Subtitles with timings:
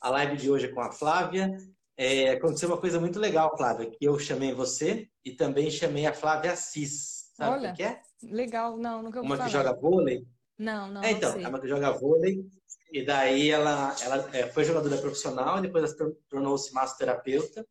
[0.00, 1.56] A live de hoje é com a Flávia.
[1.96, 6.14] É, aconteceu uma coisa muito legal, Flávia, que eu chamei você e também chamei a
[6.14, 7.30] Flávia Assis.
[7.34, 8.00] Sabe o que é?
[8.22, 9.48] Legal, não, nunca ouvi Uma falar.
[9.48, 10.26] que joga vôlei.
[10.58, 12.44] Não, não, É, então, não é uma que joga vôlei.
[12.92, 17.66] E daí ela, ela é, foi jogadora profissional e depois ela se tor- tornou-se massoterapeuta.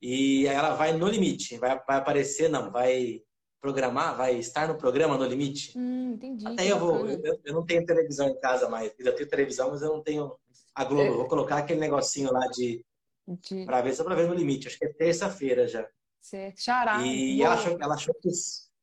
[0.00, 1.56] E aí ela vai no limite.
[1.58, 3.22] Vai, vai aparecer, não, vai
[3.60, 5.76] programar, vai estar no programa no limite.
[5.78, 6.46] Hum, entendi.
[6.46, 7.06] Até eu vou.
[7.08, 8.92] Eu, eu não tenho televisão em casa mais.
[8.98, 10.32] Eu tenho televisão, mas eu não tenho
[10.80, 11.02] a Globo.
[11.12, 11.16] É.
[11.16, 12.84] Vou colocar aquele negocinho lá de
[13.26, 13.64] De...
[13.64, 14.68] para ver só para ver no limite.
[14.68, 15.88] Acho que é terça-feira já.
[16.20, 16.60] Certo.
[16.60, 17.02] Xará.
[17.02, 18.28] e ela achou, ela, achou que,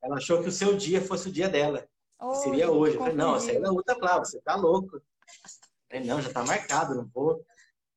[0.01, 1.87] ela achou que o seu dia fosse o dia dela.
[2.41, 2.95] seria hoje.
[2.95, 4.95] Eu falei, não, essa aí é outra Flávia, você tá louco.
[4.97, 5.01] Eu
[5.89, 7.45] falei, não, já tá marcado, não vou.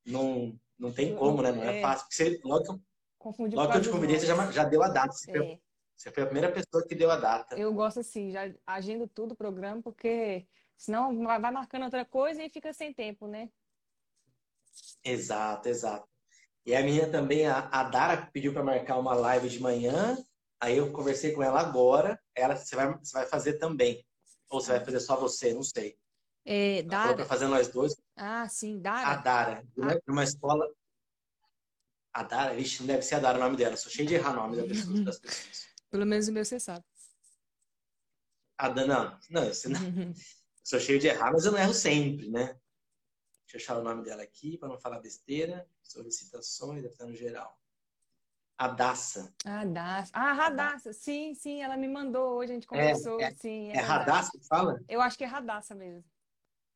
[0.07, 1.53] Não, não tem como, né?
[1.53, 1.83] Não é É.
[1.83, 2.07] fácil.
[2.07, 2.81] Porque você, logo que, eu-
[3.19, 5.13] Confundi logo que eu te convidei, você já, já deu a data.
[5.13, 5.59] Você, foi, É.
[5.97, 7.57] você foi a primeira pessoa que deu a data.
[7.59, 10.47] Eu gosto assim, já agendo tudo o programa, porque
[10.77, 13.51] senão vai marcando outra coisa e fica sem tempo, né?
[15.05, 16.09] Exato, exato.
[16.67, 20.17] E a minha também, a, a Dara pediu para marcar uma live de manhã.
[20.61, 22.21] Aí eu conversei com ela agora.
[22.35, 24.05] Ela, você vai, você vai fazer também.
[24.51, 25.97] Ou você vai fazer só você, não sei.
[26.45, 27.17] É, Ela falou Dara.
[27.17, 27.95] para fazer nós dois.
[28.17, 29.23] Ah, sim, A Dara.
[29.23, 29.63] Dara,
[30.05, 30.67] de uma, escola.
[32.13, 33.77] A Dara, vixe, não deve ser a Dara o nome dela.
[33.77, 35.67] Sou cheio de errar nome da pessoa- das pessoas.
[35.91, 36.85] Pelo menos o meu você sabe.
[38.59, 40.15] A Dana, não, não, eu não-
[40.63, 42.57] sou cheio de errar, mas eu não erro sempre, né?
[43.53, 45.69] Deixa eu achar o nome dela aqui para não falar besteira.
[45.83, 47.59] Solicitações, deve estar no geral.
[48.57, 49.35] A Daça.
[49.45, 49.63] Ah.
[50.13, 50.93] Ah, Radassa.
[50.93, 53.21] Sim, sim, ela me mandou hoje, a gente É, conversou.
[53.21, 53.81] é- Sim, é É.
[53.81, 54.79] Radassa que fala?
[54.89, 56.05] Eu acho que é Radassa mesmo.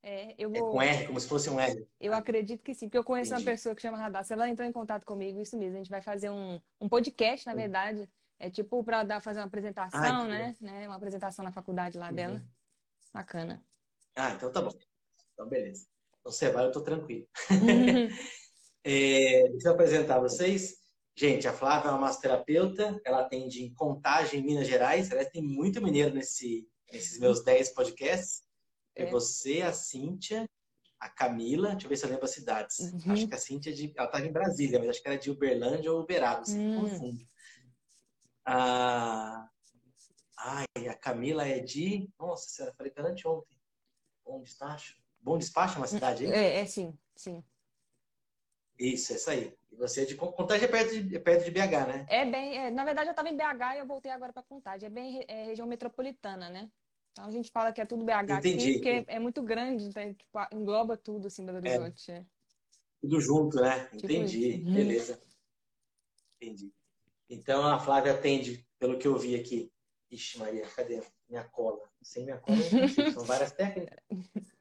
[0.02, 0.72] É, eu É vou.
[0.72, 1.86] com R, como se fosse um R.
[2.00, 3.50] Eu acredito que sim, porque eu conheço uma Entendi.
[3.52, 4.34] pessoa que chama Radassa.
[4.34, 5.75] Ela entrou em contato comigo, isso mesmo.
[5.77, 8.11] A gente vai fazer um, um podcast, na verdade.
[8.39, 10.56] É tipo para dar fazer uma apresentação, que né?
[10.61, 10.89] né?
[10.89, 12.34] Uma apresentação na faculdade lá dela.
[12.34, 12.48] Uhum.
[13.12, 13.62] Bacana.
[14.17, 14.72] Ah, então tá bom.
[15.34, 15.86] Então, beleza.
[16.25, 17.27] Então, você vai, eu tô tranquilo.
[18.86, 20.75] É, deixa eu apresentar vocês.
[21.17, 25.11] Gente, a Flávia é uma massoterapeuta, ela atende em Contagem, Minas Gerais.
[25.11, 28.42] Ela tem muito mineiro nesse, nesses meus 10 podcasts.
[28.95, 29.11] É É.
[29.11, 30.46] você, a Cíntia,
[31.01, 32.79] a Camila, deixa eu ver se eu lembro as cidades.
[32.79, 33.13] Uhum.
[33.13, 35.30] Acho que a Cíntia, é de, ela estava em Brasília, mas acho que era de
[35.30, 36.80] Uberlândia ou Uberaba, sempre Hum.
[36.83, 37.24] confundo.
[38.45, 39.48] A...
[40.36, 42.11] Ai, a Camila é de...
[42.18, 43.58] Nossa senhora, falei para ontem.
[44.23, 44.95] Bom Despacho.
[45.24, 46.33] Bom Despacho é uma cidade aí?
[46.33, 47.42] É, é sim, sim.
[48.79, 49.57] Isso, essa aí.
[49.73, 52.07] E você é de Contagem é perto de, é perto de BH, né?
[52.11, 54.86] É bem, é, na verdade eu estava em BH e eu voltei agora para Contagem.
[54.86, 56.70] É bem é, região metropolitana, né?
[57.13, 58.68] Então a gente fala que é tudo BH Entendi.
[58.68, 62.13] aqui, porque é muito grande, então, tipo, engloba tudo assim, Belo Horizonte.
[62.13, 62.27] é.
[63.01, 63.86] Tudo junto, né?
[63.86, 64.57] Tipo Entendi.
[64.57, 64.64] isso.
[64.74, 65.23] Beleza.
[66.36, 66.70] Entendi.
[67.30, 69.73] Então a Flávia atende, pelo que eu vi aqui.
[70.11, 71.80] Ixi, Maria, cadê minha cola?
[72.02, 72.58] Sem minha cola.
[73.13, 73.98] São várias técnicas.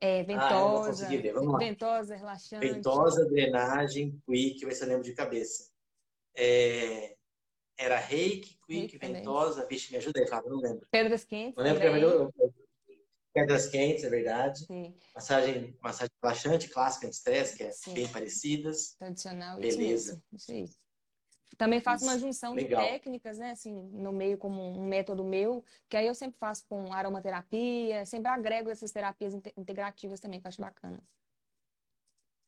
[0.00, 1.08] É, Ah, ventosa,
[1.42, 1.58] lá.
[1.58, 2.66] ventosa, relaxante.
[2.66, 5.70] Ventosa, drenagem, quick, ver se eu lembro de cabeça.
[6.34, 7.16] É,
[7.76, 9.66] Era reiki, quick, Reiki ventosa.
[9.66, 10.86] Vixe, me ajuda aí, Flávia, eu não lembro.
[10.90, 12.00] Pedras quentes Não lembro também.
[12.00, 12.54] que eu- eu-
[13.32, 14.66] Pedras quentes, é verdade.
[14.66, 17.94] Sim, Massagem, massagem relaxante, clássica, anti-estresse, que é Sim.
[17.94, 18.96] bem parecidas.
[18.98, 20.22] tradicional, isso Beleza.
[20.32, 20.68] isso aí.
[21.56, 22.82] Também faço uma junção legal.
[22.82, 26.64] de técnicas, né, assim, no meio como um método meu, que aí eu sempre faço
[26.68, 31.02] com aromaterapia, sempre agrego essas terapias inte- integrativas também, que eu acho bacana.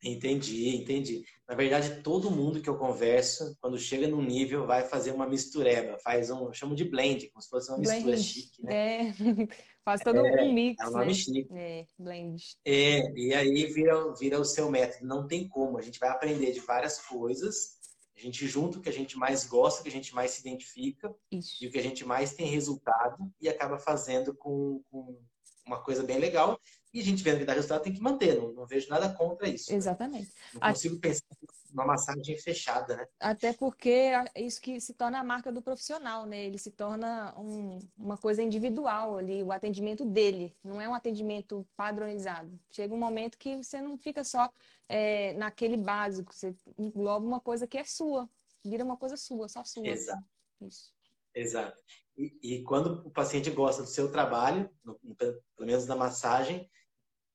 [0.04, 1.24] Entendi, entendi.
[1.48, 5.96] Na verdade, todo mundo que eu converso, quando chega num nível, vai fazer uma mistureba,
[5.98, 8.72] faz um, eu chamo de blend, como se fosse uma mistura Blend, chique, né?
[8.74, 9.12] é,
[9.84, 11.14] faz todo um mix, É um né?
[11.14, 11.46] chique.
[11.52, 12.56] É, blend.
[12.64, 15.06] É, e aí vira, vira o seu método.
[15.06, 15.78] Não tem como.
[15.78, 17.78] A gente vai aprender de várias coisas.
[18.22, 20.40] A gente junta o que a gente mais gosta, o que a gente mais se
[20.40, 21.56] identifica Isso.
[21.60, 25.18] e o que a gente mais tem resultado e acaba fazendo com, com
[25.66, 26.56] uma coisa bem legal.
[26.94, 28.36] E a gente vendo que dá resultado tem que manter.
[28.38, 29.72] Não, não vejo nada contra isso.
[29.72, 29.76] né?
[29.76, 30.30] Exatamente.
[30.54, 31.24] Não A- consigo pensar
[31.72, 33.06] numa massagem fechada, né?
[33.18, 36.44] Até porque isso que se torna a marca do profissional, né?
[36.44, 41.66] Ele se torna um- uma coisa individual ali, o atendimento dele, não é um atendimento
[41.76, 42.58] padronizado.
[42.70, 44.50] Chega um momento que você não fica só
[44.88, 48.28] é, naquele básico, você engloba uma coisa que é sua,
[48.62, 49.86] vira uma coisa sua, só sua.
[49.88, 50.22] Exato.
[50.60, 50.92] Isso.
[51.34, 51.82] Exato.
[52.14, 56.70] E, e quando o paciente gosta do seu trabalho, no- pelo menos na massagem,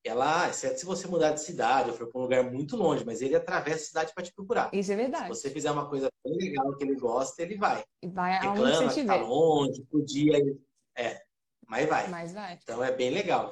[0.08, 3.22] ela, exceto se você mudar de cidade ou for para um lugar muito longe, mas
[3.22, 4.70] ele atravessa a cidade para te procurar.
[4.74, 5.28] Isso é Se verdade.
[5.28, 7.84] você fizer uma coisa bem legal que ele gosta, ele vai.
[8.02, 10.60] E vai aonde Reclama você tá estiver, longe, podia ir.
[10.98, 11.22] É,
[11.68, 12.08] mas vai.
[12.08, 12.60] mas vai.
[12.62, 13.50] Então é bem legal.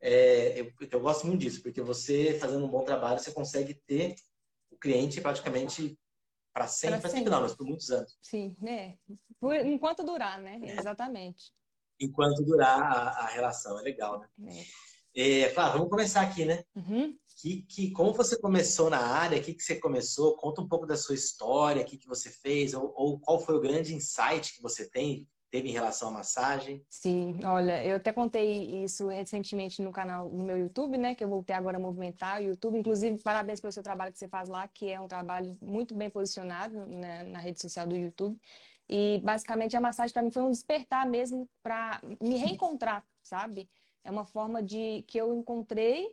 [0.00, 4.14] É, eu, eu gosto muito disso, porque você fazendo um bom trabalho, você consegue ter
[4.70, 5.98] o cliente praticamente
[6.52, 8.18] para sempre, para sempre não, mas por muitos anos.
[8.22, 8.96] Sim, né?
[9.40, 10.58] Por- enquanto durar, né?
[10.62, 11.52] Exatamente.
[12.00, 14.28] Enquanto durar a, a relação, é legal, né?
[14.46, 14.64] É.
[15.20, 16.62] É, Flávia, vamos começar aqui, né?
[16.76, 17.12] Uhum.
[17.40, 20.36] Que, que, como você começou na área, o que, que você começou?
[20.36, 23.56] Conta um pouco da sua história, o que, que você fez, ou, ou qual foi
[23.56, 26.84] o grande insight que você tem teve em relação à massagem?
[26.88, 31.28] Sim, olha, eu até contei isso recentemente no canal, no meu YouTube, né, que eu
[31.28, 32.78] voltei agora a movimentar o YouTube.
[32.78, 36.10] Inclusive, parabéns pelo seu trabalho que você faz lá, que é um trabalho muito bem
[36.10, 38.38] posicionado né, na rede social do YouTube.
[38.88, 43.68] E basicamente a massagem para mim foi um despertar mesmo para me reencontrar, sabe?
[44.08, 46.06] É uma forma de que eu encontrei.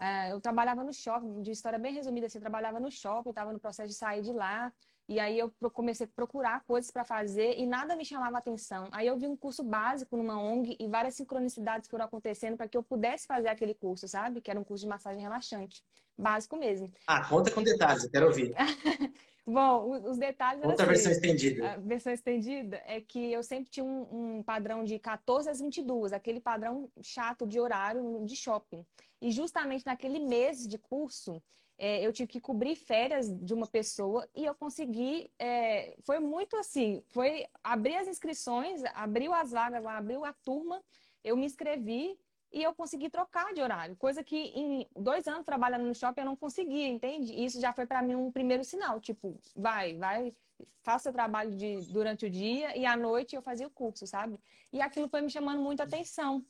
[0.00, 3.52] Uh, eu trabalhava no shopping, de história bem resumida, assim, eu trabalhava no shopping, estava
[3.52, 4.72] no processo de sair de lá.
[5.08, 8.88] E aí eu comecei a procurar coisas para fazer e nada me chamava atenção.
[8.90, 12.76] Aí eu vi um curso básico numa ONG e várias sincronicidades foram acontecendo para que
[12.76, 14.40] eu pudesse fazer aquele curso, sabe?
[14.40, 15.84] Que era um curso de massagem relaxante.
[16.18, 16.90] Básico mesmo.
[17.06, 18.52] Ah, conta com detalhes, eu quero ouvir.
[19.46, 20.60] Bom, os detalhes.
[20.60, 21.72] Conta a versão estendida.
[21.72, 26.12] A versão estendida é que eu sempre tinha um, um, padrão de 14 às 22,
[26.12, 28.84] aquele padrão chato de horário de shopping.
[29.22, 31.40] E justamente naquele mês de curso,
[31.78, 35.30] é, eu tive que cobrir férias de uma pessoa e eu consegui.
[35.38, 40.82] É, foi muito assim: foi abrir as inscrições, abriu as vagas lá, abriu a turma,
[41.22, 42.18] eu me inscrevi
[42.52, 46.26] e eu consegui trocar de horário, coisa que em dois anos trabalhando no shopping eu
[46.26, 47.32] não conseguia, entende?
[47.32, 50.34] E isso já foi para mim um primeiro sinal: tipo, vai, vai,
[50.82, 54.38] faça seu trabalho de, durante o dia e à noite eu fazia o curso, sabe?
[54.72, 56.44] E aquilo foi me chamando muita atenção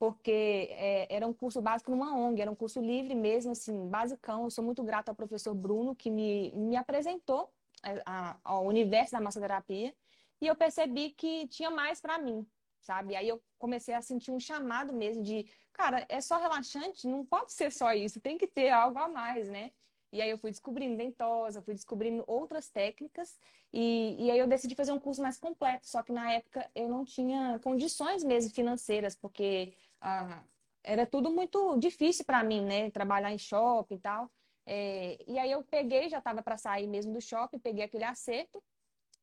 [0.00, 4.44] porque é, era um curso básico numa ONG, era um curso livre mesmo, assim, basicão.
[4.44, 7.52] Eu sou muito grata ao professor Bruno, que me, me apresentou
[7.84, 9.94] é, a, ao universo da massoterapia,
[10.40, 12.46] e eu percebi que tinha mais para mim,
[12.80, 13.16] sabe?
[13.16, 17.06] Aí eu comecei a sentir um chamado mesmo de, cara, é só relaxante?
[17.06, 19.70] Não pode ser só isso, tem que ter algo a mais, né?
[20.12, 23.38] E aí eu fui descobrindo dentosa, fui descobrindo outras técnicas
[23.72, 25.86] e, e aí eu decidi fazer um curso mais completo.
[25.86, 30.42] Só que na época eu não tinha condições mesmo financeiras, porque ah,
[30.82, 32.90] era tudo muito difícil para mim, né?
[32.90, 34.30] Trabalhar em shopping e tal.
[34.66, 38.62] É, e aí eu peguei, já estava para sair mesmo do shopping, peguei aquele acerto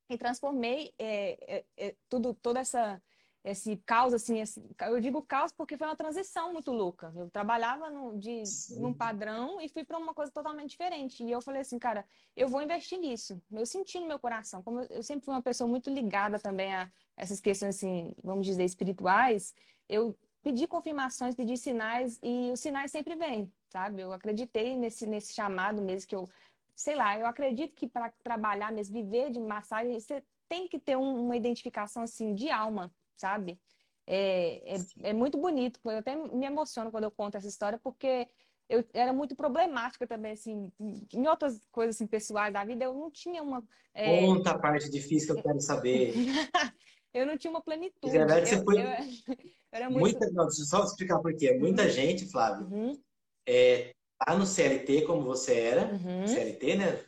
[0.09, 3.01] e transformei é, é, é tudo, toda essa
[3.49, 7.13] esse caos, assim, esse, eu digo caos porque foi uma transição muito louca.
[7.15, 8.43] Eu trabalhava no, de,
[8.77, 11.23] num padrão e fui para uma coisa totalmente diferente.
[11.23, 12.05] E eu falei assim, cara,
[12.35, 13.41] eu vou investir nisso.
[13.49, 16.75] Eu senti no meu coração, como eu, eu sempre fui uma pessoa muito ligada também
[16.75, 19.55] a essas questões, assim, vamos dizer, espirituais,
[19.87, 20.13] eu
[20.43, 24.01] pedi confirmações, pedi sinais e os sinais sempre vêm, sabe?
[24.01, 26.29] Eu acreditei nesse, nesse chamado mesmo que eu,
[26.75, 30.97] sei lá, eu acredito que para trabalhar mesmo, viver de massagem, você tem que ter
[30.97, 33.59] um, uma identificação, assim, de alma, sabe?
[34.05, 35.79] É, é, é, muito bonito.
[35.83, 38.27] Eu até me emociono quando eu conto essa história, porque
[38.69, 40.71] eu era muito problemática também, assim,
[41.13, 43.63] em outras coisas assim, pessoais da vida, eu não tinha uma.
[43.93, 44.25] É...
[44.25, 46.13] Conta a parte difícil que eu quero saber.
[47.13, 48.15] eu não tinha uma plenitude.
[48.15, 48.81] É verdade, você foi.
[48.81, 48.87] Eu,
[49.71, 50.01] era muito...
[50.01, 51.53] Muita, não, deixa eu só explicar por quê.
[51.53, 51.89] Muita uhum.
[51.89, 52.97] gente, Flávio, uhum.
[53.45, 56.27] é, tá no CLT como você era, uhum.
[56.27, 57.03] CLT, né?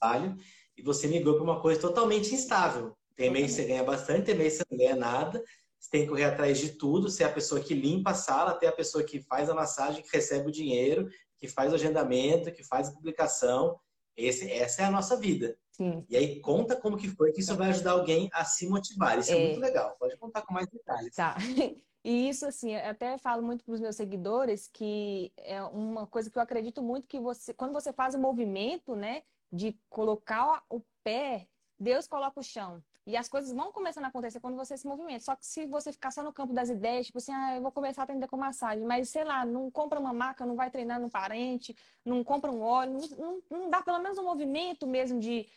[0.00, 0.36] Trabalho,
[0.76, 2.96] e você migrou para uma coisa totalmente instável.
[3.16, 5.42] Tem mês que você ganha bastante, tem mês que você não ganha nada.
[5.78, 8.68] Você tem que correr atrás de tudo, ser a pessoa que limpa a sala, até
[8.68, 12.62] a pessoa que faz a massagem, que recebe o dinheiro, que faz o agendamento, que
[12.62, 13.78] faz a publicação.
[14.16, 15.56] Esse, essa é a nossa vida.
[15.72, 16.04] Sim.
[16.08, 19.18] E aí conta como que foi, que isso vai ajudar alguém a se motivar.
[19.18, 19.96] Isso é, é muito legal.
[19.98, 21.14] Pode contar com mais detalhes.
[21.14, 21.36] Tá.
[22.04, 26.28] E isso, assim, eu até falo muito para os meus seguidores que é uma coisa
[26.28, 30.82] que eu acredito muito que você, quando você faz o movimento, né, de colocar o
[31.04, 31.46] pé,
[31.78, 32.82] Deus coloca o chão.
[33.04, 35.24] E as coisas vão começando a acontecer quando você se movimenta.
[35.24, 37.72] Só que se você ficar só no campo das ideias, tipo assim, ah, eu vou
[37.72, 41.00] começar a atender com massagem, mas sei lá, não compra uma maca, não vai treinar
[41.00, 45.18] no parente, não compra um óleo, não, não, não dá pelo menos um movimento mesmo
[45.18, 45.48] de,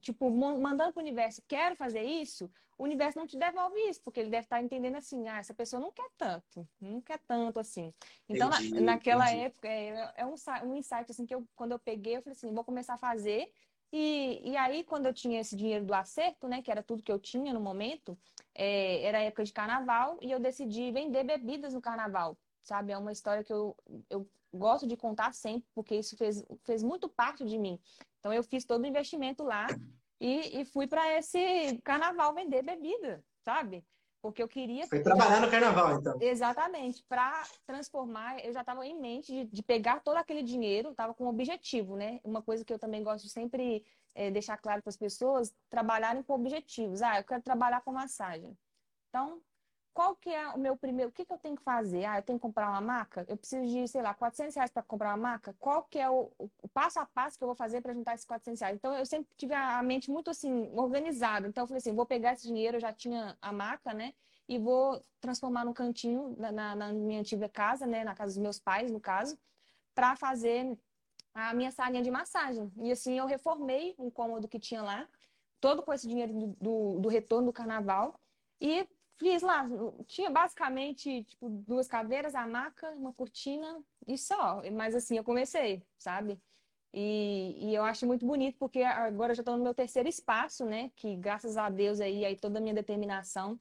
[0.00, 4.20] tipo, mandando para o universo, quero fazer isso, o universo não te devolve isso, porque
[4.20, 7.92] ele deve estar entendendo assim, ah, essa pessoa não quer tanto, não quer tanto assim.
[8.28, 9.44] Então, entendi, na, naquela entendi.
[9.44, 12.52] época, é, é, um, um insight assim que eu, quando eu peguei, eu falei assim,
[12.52, 13.52] vou começar a fazer
[13.92, 17.12] e, e aí, quando eu tinha esse dinheiro do acerto, né, que era tudo que
[17.12, 18.18] eu tinha no momento,
[18.54, 22.92] é, era época de carnaval e eu decidi vender bebidas no carnaval, sabe?
[22.92, 23.76] É uma história que eu,
[24.08, 27.78] eu gosto de contar sempre, porque isso fez, fez muito parte de mim.
[28.18, 29.66] Então, eu fiz todo o investimento lá
[30.18, 33.84] e, e fui para esse carnaval vender bebida, sabe?
[34.22, 34.86] Porque eu queria.
[34.86, 36.16] Foi trabalhar no carnaval, então.
[36.20, 37.02] Exatamente.
[37.08, 41.24] Para transformar, eu já estava em mente de, de, pegar todo aquele dinheiro, estava com
[41.24, 42.20] um objetivo, né?
[42.22, 46.22] Uma coisa que eu também gosto de sempre é, deixar claro para as pessoas: trabalharem
[46.22, 47.02] com objetivos.
[47.02, 48.56] Ah, eu quero trabalhar com massagem.
[49.08, 49.42] Então,
[49.94, 52.04] qual que é o meu primeiro, o que, que eu tenho que fazer?
[52.04, 53.24] Ah, eu tenho que comprar uma maca?
[53.28, 55.54] Eu preciso de, sei lá, 400 reais para comprar uma maca?
[55.58, 58.26] Qual que é o, o, passo a passo que eu vou fazer para juntar esses
[58.26, 58.76] 400 reais?
[58.76, 61.46] Então, eu sempre tive a mente muito, assim, organizada.
[61.46, 64.14] Então, eu falei assim, vou pegar esse dinheiro, eu já tinha a maca, né?
[64.48, 68.42] e vou transformar no cantinho na, na, na minha antiga casa, né, na casa dos
[68.42, 69.38] meus pais, no caso,
[69.94, 70.78] para fazer
[71.34, 72.70] a minha salinha de massagem.
[72.76, 75.08] E assim eu reformei um cômodo que tinha lá,
[75.60, 78.18] todo com esse dinheiro do, do, do retorno do carnaval,
[78.60, 78.86] e
[79.22, 79.64] fiz lá.
[80.06, 84.60] Tinha basicamente tipo, duas cadeiras, a maca, uma cortina e só.
[84.72, 86.40] Mas assim, eu comecei, sabe?
[86.92, 90.64] E, e, eu acho muito bonito porque agora eu já estou no meu terceiro espaço,
[90.66, 90.90] né?
[90.96, 93.58] Que graças a Deus aí, aí toda a minha determinação,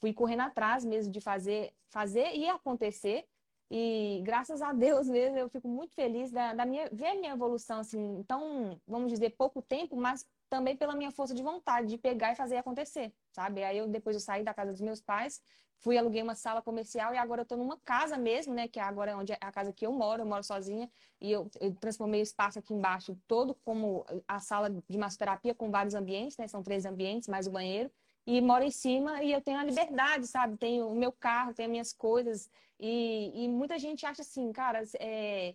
[0.00, 3.24] fui correndo atrás mesmo de fazer, fazer e acontecer.
[3.70, 7.32] E graças a Deus mesmo, eu fico muito feliz da, da minha, ver a minha
[7.32, 11.98] evolução, assim, então, vamos dizer, pouco tempo, mas também pela minha força de vontade de
[11.98, 13.64] pegar e fazer acontecer, sabe?
[13.64, 15.42] Aí eu, depois eu saí da casa dos meus pais,
[15.78, 18.68] fui, aluguei uma sala comercial e agora eu tô numa casa mesmo, né?
[18.68, 20.88] Que agora é onde é a casa que eu moro, eu moro sozinha,
[21.20, 25.70] e eu, eu transformei o espaço aqui embaixo todo como a sala de massoterapia com
[25.72, 26.46] vários ambientes, né?
[26.46, 27.90] São três ambientes, mais o banheiro
[28.26, 30.56] e moro em cima e eu tenho a liberdade, sabe?
[30.56, 32.50] Tenho o meu carro, tenho as minhas coisas.
[32.80, 35.54] E, e muita gente acha assim, cara, é,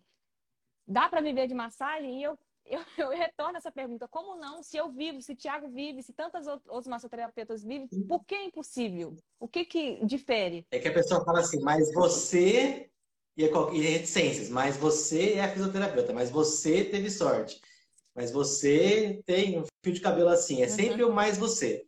[0.87, 2.19] dá para viver de massagem?
[2.19, 2.37] E eu,
[2.69, 4.61] eu, eu, retorno essa pergunta: como não?
[4.63, 9.15] Se eu vivo, se Tiago vive, se tantas outros massoterapeutas vivem, por que é impossível?
[9.39, 10.65] O que que difere?
[10.71, 12.89] É que a pessoa fala assim, mas você.
[13.37, 17.61] E é reticências, mas você é a fisioterapeuta, mas você teve sorte.
[18.13, 20.75] Mas você tem um fio de cabelo assim, é uhum.
[20.75, 21.85] sempre o mais você.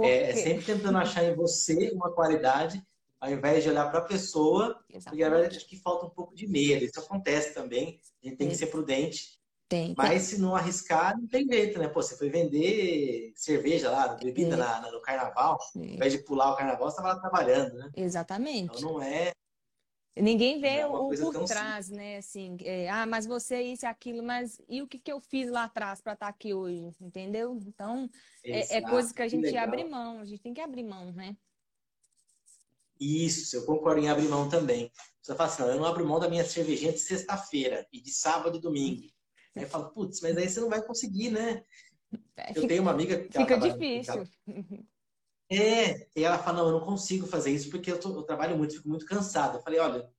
[0.00, 2.82] É, é, sempre tentando achar em você uma qualidade,
[3.20, 5.04] ao invés de olhar para a pessoa, Exatamente.
[5.04, 6.84] porque na verdade acho que falta um pouco de medo.
[6.84, 9.38] Isso acontece também, a gente tem que ser prudente.
[9.66, 11.88] Tem, Mas se não arriscar, não tem jeito, né?
[11.88, 16.52] Pô, você foi vender cerveja lá, bebida na, na, no carnaval, ao invés de pular
[16.52, 17.90] o carnaval, você estava lá trabalhando, né?
[17.96, 18.78] Exatamente.
[18.78, 19.32] Então não é,
[20.16, 21.90] Ninguém vê é o por trás, simples.
[21.90, 22.16] né?
[22.18, 25.50] Assim, é, ah, mas você isso e aquilo, mas e o que, que eu fiz
[25.50, 27.58] lá atrás para estar tá aqui hoje, entendeu?
[27.66, 28.08] Então,
[28.44, 31.10] é, é, coisa que a gente que abre mão, a gente tem que abrir mão,
[31.12, 31.36] né?
[33.00, 34.90] Isso, eu concordo em abrir mão também.
[35.20, 38.56] Você fala assim, eu não abro mão da minha cervejinha de sexta-feira e de sábado
[38.56, 39.02] e domingo.
[39.56, 41.64] Aí eu falo, putz, mas aí você não vai conseguir, né?
[42.36, 43.38] É, eu tenho uma amiga que.
[43.38, 44.24] Fica difícil.
[45.50, 48.56] É, e ela fala, não, eu não consigo fazer isso porque eu, tô, eu trabalho
[48.56, 49.58] muito, fico muito cansado.
[49.58, 50.10] Eu falei, olha,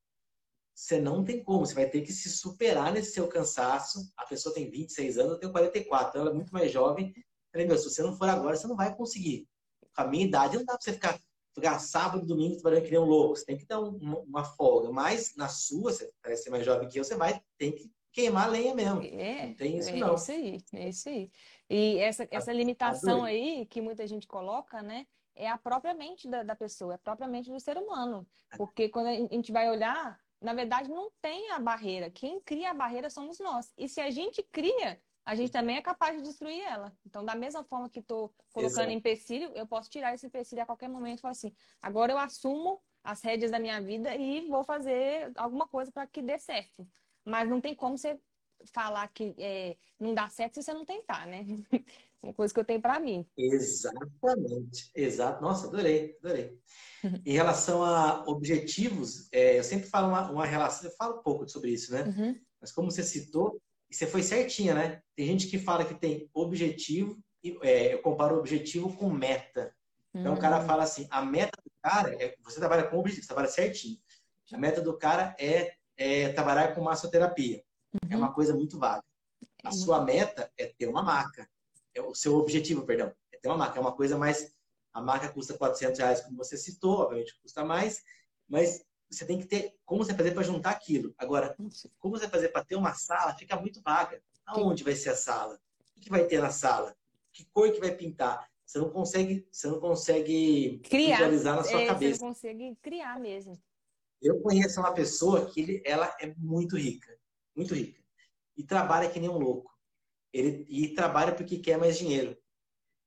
[0.73, 3.99] você não tem como, você vai ter que se superar nesse seu cansaço.
[4.15, 7.13] A pessoa tem 26 anos, eu tenho 44, então ela é muito mais jovem.
[7.15, 9.47] Eu falei, meu, se você não for agora, você não vai conseguir.
[9.95, 11.19] Com a minha idade, não dá pra você ficar,
[11.53, 13.35] ficar sábado, domingo, trabalhando que nem um louco.
[13.35, 14.91] Você tem que dar um, uma folga.
[14.91, 18.47] Mas na sua, você parece ser mais jovem que eu, você vai, tem que queimar
[18.47, 19.01] a lenha mesmo.
[19.03, 20.11] É, não tem isso, é não.
[20.11, 21.31] É isso aí, é isso aí.
[21.69, 25.05] E essa, essa limitação aí que muita gente coloca, né?
[25.35, 28.25] é a própria mente da, da pessoa, é a própria mente do ser humano.
[28.57, 32.09] Porque quando a gente vai olhar, na verdade, não tem a barreira.
[32.09, 33.73] Quem cria a barreira somos nós.
[33.77, 36.95] E se a gente cria, a gente também é capaz de destruir ela.
[37.05, 38.91] Então, da mesma forma que estou colocando Exato.
[38.91, 42.81] empecilho, eu posso tirar esse empecilho a qualquer momento e falar assim: agora eu assumo
[43.03, 46.87] as rédeas da minha vida e vou fazer alguma coisa para que dê certo.
[47.25, 48.19] Mas não tem como você
[48.71, 51.45] falar que é, não dá certo se você não tentar, né?
[52.21, 53.25] Uma coisa que eu tenho para mim.
[53.37, 54.89] Exatamente.
[54.95, 55.41] Exato.
[55.43, 56.57] Nossa, adorei, adorei.
[57.25, 61.47] em relação a objetivos, é, eu sempre falo uma, uma, relação, eu falo um pouco
[61.47, 62.03] sobre isso, né?
[62.03, 62.39] Uhum.
[62.59, 65.01] Mas como você citou, e você foi certinha, né?
[65.15, 69.71] Tem gente que fala que tem objetivo, e, é, eu comparo objetivo com meta.
[70.13, 70.37] Então uhum.
[70.37, 70.65] o cara hum.
[70.65, 73.97] fala assim, a meta do cara, é, você trabalha com objetivo, você trabalha certinho.
[74.51, 77.57] A meta do cara é, é trabalhar com massoterapia.
[77.57, 78.13] É uhum.
[78.13, 79.03] É uma coisa muito vaga.
[79.63, 81.47] A sua meta é ter uma marca
[81.95, 83.79] é o seu objetivo, perdão, é ter uma marca.
[83.79, 84.53] É uma coisa mais.
[84.93, 88.01] A marca custa 400 reais, como você citou, obviamente custa mais,
[88.47, 91.13] mas você tem que ter como você fazer para juntar aquilo.
[91.17, 91.55] Agora,
[91.97, 94.21] como você fazer para ter uma sala fica muito vaga.
[94.45, 95.59] Aonde vai ser a sala?
[95.97, 96.95] O que vai ter na sala?
[97.33, 98.47] Que cor que vai pintar?
[98.65, 102.19] Você não consegue, você não consegue criar, visualizar na sua é, cabeça.
[102.19, 103.59] Você não consegue criar mesmo.
[104.21, 107.17] Eu conheço uma pessoa que ele, ela é muito rica,
[107.55, 108.01] muito rica,
[108.57, 109.75] e trabalha que nem um louco
[110.35, 112.37] ele e trabalha porque quer mais dinheiro.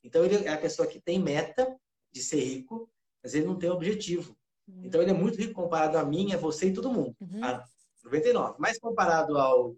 [0.03, 1.79] Então ele é a pessoa que tem meta
[2.11, 2.91] de ser rico,
[3.23, 4.35] mas ele não tem objetivo.
[4.67, 4.83] Uhum.
[4.85, 7.15] Então ele é muito rico comparado a mim, a você e todo mundo.
[7.21, 7.45] Uhum.
[7.45, 7.65] A
[8.03, 8.57] 99.
[8.59, 9.77] Mas comparado ao,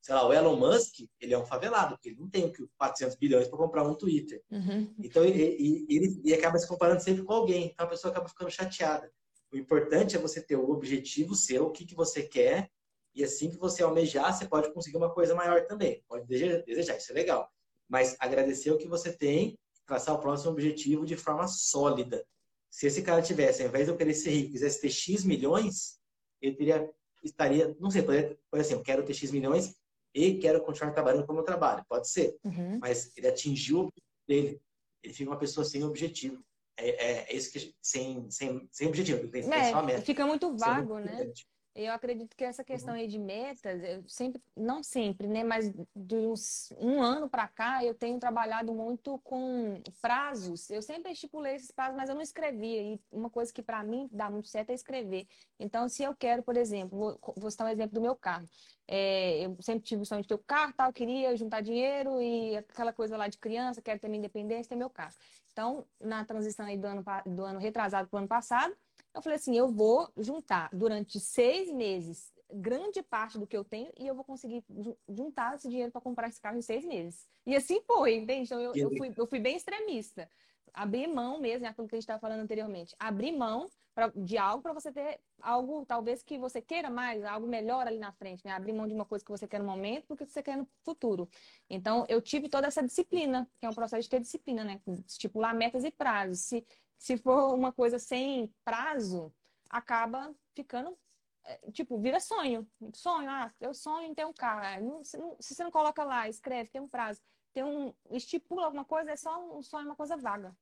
[0.00, 3.48] sei lá, o Elon Musk, ele é um favelado, porque ele não tem 400 bilhões
[3.48, 4.40] para comprar um Twitter.
[4.50, 4.94] Uhum.
[5.00, 7.66] Então ele, ele, ele, acaba se comparando sempre com alguém.
[7.72, 9.10] Então a pessoa acaba ficando chateada.
[9.54, 12.68] O importante é você ter o objetivo seu, o que, que você quer,
[13.14, 16.02] e assim que você almejar, você pode conseguir uma coisa maior também.
[16.08, 17.48] Pode desejar, isso é legal.
[17.88, 19.56] Mas agradecer o que você tem,
[19.86, 22.26] traçar o próximo objetivo de forma sólida.
[22.68, 26.00] Se esse cara tivesse, ao invés de eu querer ser rico, quisesse ter X milhões,
[26.42, 26.90] ele teria,
[27.22, 29.76] estaria, não sei, pode, pode assim, eu quero ter X milhões
[30.12, 31.84] e quero continuar trabalhando como eu trabalho.
[31.88, 32.36] Pode ser.
[32.42, 32.80] Uhum.
[32.80, 34.60] Mas ele atingiu o objetivo dele.
[35.00, 36.44] Ele fica uma pessoa sem objetivo.
[36.76, 40.02] É, é, é isso que sem, sem, sem objetivo, tem, é, só meta.
[40.02, 41.12] Fica muito vago, né?
[41.12, 41.46] Importante.
[41.76, 43.00] Eu acredito que essa questão uhum.
[43.00, 47.84] aí de metas, eu sempre, não sempre, né, mas de uns um ano para cá,
[47.84, 50.70] eu tenho trabalhado muito com prazos.
[50.70, 52.80] Eu sempre estipulei esses prazos, mas eu não escrevia.
[52.80, 55.26] E uma coisa que para mim dá muito certo é escrever.
[55.58, 58.48] Então, se eu quero, por exemplo, vou, vou citar um exemplo do meu carro.
[58.86, 62.22] É, eu sempre tive o sonho de ter o um carro, tal, queria juntar dinheiro
[62.22, 65.14] e aquela coisa lá de criança, quero ter minha independência, ter meu carro.
[65.54, 68.76] Então, na transição aí do ano, do ano retrasado para o ano passado,
[69.14, 73.90] eu falei assim, eu vou juntar durante seis meses grande parte do que eu tenho
[73.98, 74.64] e eu vou conseguir
[75.08, 77.24] juntar esse dinheiro para comprar esse carro em seis meses.
[77.46, 78.46] E assim foi, entende?
[78.46, 80.28] Então, eu, eu, fui, eu fui bem extremista.
[80.72, 82.96] Abrir mão mesmo, é aquilo que a gente estava falando anteriormente.
[82.98, 87.46] Abrir mão pra, de algo para você ter algo, talvez, que você queira mais, algo
[87.46, 88.52] melhor ali na frente, né?
[88.52, 91.28] Abrir mão de uma coisa que você quer no momento porque você quer no futuro.
[91.68, 94.80] Então, eu tive toda essa disciplina, que é um processo de ter disciplina, né?
[95.06, 96.40] Estipular metas e prazos.
[96.40, 96.66] Se
[97.04, 99.30] se for uma coisa sem prazo,
[99.68, 100.96] acaba ficando
[101.44, 102.66] é, tipo, vira sonho.
[102.94, 105.04] Sonho, ah, eu sonho em ter um carro.
[105.04, 107.20] se, se, você não coloca lá, escreve, tem um prazo,
[107.52, 107.92] tem um.
[108.10, 110.56] estipula alguma coisa, é só um sonho, uma coisa vaga.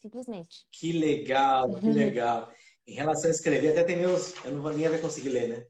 [0.00, 0.66] Simplesmente.
[0.70, 2.52] Que legal, que legal.
[2.86, 4.34] Em relação a escrever, até tem meus.
[4.44, 5.66] Eu não vou nem vai conseguir ler, né?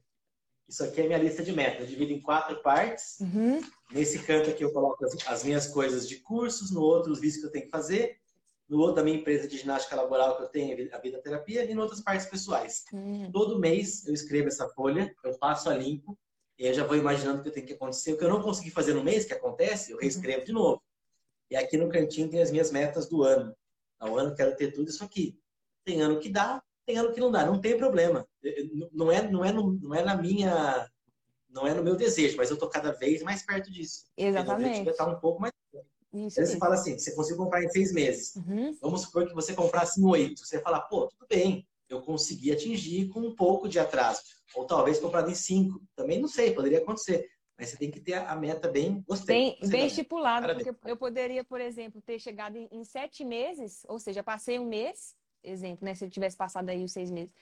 [0.67, 1.81] Isso aqui é minha lista de metas.
[1.81, 3.19] Eu divido em quatro partes.
[3.21, 3.61] Uhum.
[3.91, 7.39] Nesse canto aqui eu coloco as, as minhas coisas de cursos, no outro os vídeos
[7.39, 8.19] que eu tenho que fazer
[8.69, 11.71] no outro da minha empresa de ginástica laboral que eu tenho, a vida terapia, e
[11.71, 12.83] em outras partes pessoais.
[12.93, 13.31] Hum.
[13.31, 16.17] Todo mês eu escrevo essa folha, eu passo a limpo,
[16.59, 18.13] e eu já vou imaginando o que tem que acontecer.
[18.13, 20.81] O que eu não consegui fazer no mês, que acontece, eu reescrevo de novo.
[21.49, 23.55] E aqui no cantinho tem as minhas metas do ano.
[23.99, 25.39] Ao ano eu quero ter tudo isso aqui.
[25.83, 28.27] Tem ano que dá, tem ano que não dá, não tem problema.
[28.93, 30.89] Não é, não é, não é na minha,
[31.49, 34.05] não é no meu desejo, mas eu estou cada vez mais perto disso.
[34.17, 34.87] Exatamente.
[34.87, 35.53] É estar um pouco mais
[36.13, 38.35] isso Aí você fala assim, você conseguiu comprar em seis meses.
[38.35, 38.75] Uhum.
[38.81, 40.45] Vamos supor que você comprasse em oito.
[40.45, 44.21] Você fala, pô, tudo bem, eu consegui atingir com um pouco de atraso.
[44.55, 45.81] Ou talvez comprado em cinco.
[45.95, 47.29] Também não sei, poderia acontecer.
[47.57, 49.57] Mas você tem que ter a meta bem, gostei.
[49.59, 53.97] Bem, bem estipulada, porque eu poderia, por exemplo, ter chegado em, em, sete meses, ou
[53.97, 55.95] seja, passei um mês, exemplo, né?
[55.95, 57.33] Se eu tivesse passado aí os seis meses.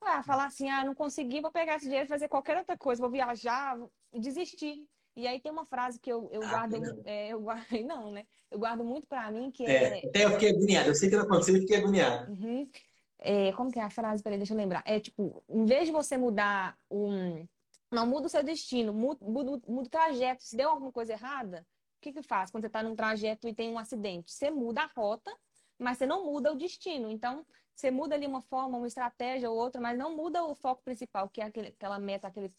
[0.00, 3.02] Ah, falar assim, ah, não consegui, vou pegar esse dinheiro e fazer qualquer outra coisa,
[3.02, 3.76] vou viajar,
[4.12, 4.86] desistir.
[5.16, 8.24] E aí tem uma frase que eu, eu ah, guardo, é, eu guardo, não, né?
[8.48, 10.06] Eu guardo muito para mim que é, é.
[10.06, 10.88] Até eu fiquei agoniada.
[10.88, 12.30] Eu sei que não aconteceu, eu fiquei agoniada.
[12.30, 12.70] Uhum.
[13.18, 14.22] É, como que é a frase?
[14.22, 14.84] Peraí, deixa eu lembrar.
[14.86, 17.44] É tipo, em vez de você mudar um.
[17.90, 20.42] Não, muda o seu destino, muda, muda, muda o trajeto.
[20.42, 23.54] Se deu alguma coisa errada, o que que faz quando você está num trajeto e
[23.54, 24.32] tem um acidente?
[24.32, 25.34] Você muda a rota,
[25.78, 27.10] mas você não muda o destino.
[27.10, 30.82] Então, você muda ali uma forma, uma estratégia ou outra, mas não muda o foco
[30.82, 32.52] principal, que é aquele, aquela meta, aquele,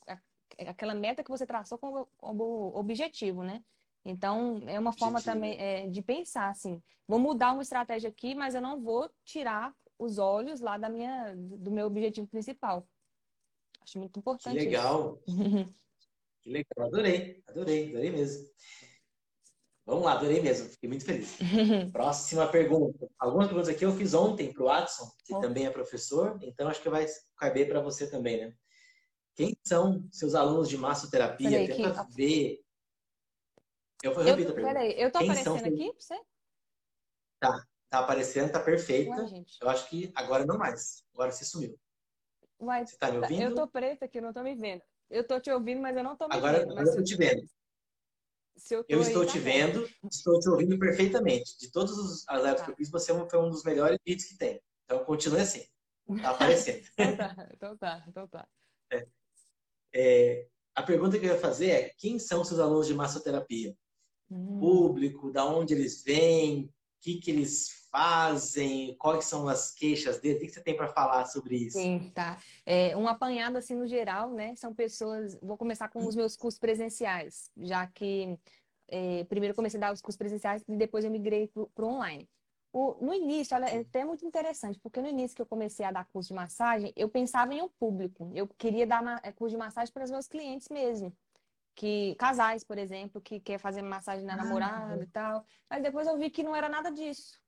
[0.68, 3.64] aquela meta que você traçou como, como objetivo, né?
[4.06, 8.56] Então, é uma forma também é, de pensar, assim, vou mudar uma estratégia aqui, mas
[8.56, 12.88] eu não vou tirar os olhos lá da minha, do meu objetivo principal.
[13.90, 14.56] Acho muito importante.
[14.56, 15.20] Que legal.
[16.42, 16.88] que legal.
[16.88, 18.48] Adorei, adorei, adorei mesmo.
[19.84, 20.70] Vamos lá, adorei mesmo.
[20.70, 21.38] Fiquei muito feliz.
[21.92, 23.10] Próxima pergunta.
[23.18, 25.40] Algumas perguntas aqui eu fiz ontem para o Watson, que oh.
[25.40, 28.56] também é professor, então acho que vai caber para você também, né?
[29.36, 31.50] Quem são seus alunos de massoterapia?
[31.50, 32.14] Peraí, Tenta que...
[32.14, 32.60] ver.
[34.04, 34.74] Eu vou repetir a pergunta.
[34.74, 35.68] Peraí, eu tô Quem aparecendo são...
[35.68, 36.22] aqui pra você?
[37.40, 39.24] Tá, tá aparecendo, tá perfeita.
[39.24, 41.04] Ué, eu acho que agora não mais.
[41.12, 41.76] Agora você sumiu.
[42.62, 43.42] Ué, você tá me ouvindo?
[43.42, 44.82] Eu tô preta aqui, não tô me vendo.
[45.10, 46.72] Eu tô te ouvindo, mas eu não tô me agora, vendo.
[46.72, 47.42] Agora eu tô te vendo.
[48.72, 51.58] eu, eu estou aí, te tá vendo, estou te ouvindo perfeitamente.
[51.58, 52.66] De todos os lives tá.
[52.66, 54.62] que eu fiz, você é foi um dos melhores vídeos que tem.
[54.86, 55.66] Então continue assim.
[56.22, 56.86] Tá aparecendo.
[56.98, 58.48] então tá, então tá, então tá.
[58.92, 59.08] É.
[59.94, 63.76] É, a pergunta que eu ia fazer é: quem são seus alunos de massoterapia?
[64.30, 64.60] Hum.
[64.60, 70.42] Público, da onde eles vêm, o que, que eles fazem, quais são as queixas deles,
[70.42, 71.80] o que você tem para falar sobre isso?
[71.80, 72.38] Sim, tá.
[72.66, 74.56] É, um apanhado assim no geral, né?
[74.56, 75.38] São pessoas.
[75.42, 78.38] Vou começar com os meus cursos presenciais, já que
[78.88, 82.28] é, primeiro comecei a dar os cursos presenciais e depois eu migrei para o online.
[82.72, 85.92] O, no início, olha, é até muito interessante, porque no início que eu comecei a
[85.92, 88.32] dar curso de massagem, eu pensava em um público.
[88.36, 91.16] Eu queria dar é, curso de massagem para os meus clientes mesmo.
[91.74, 95.44] Que, casais, por exemplo, que quer fazer massagem na ah, namorada e tal.
[95.68, 97.40] Mas depois eu vi que não era nada disso.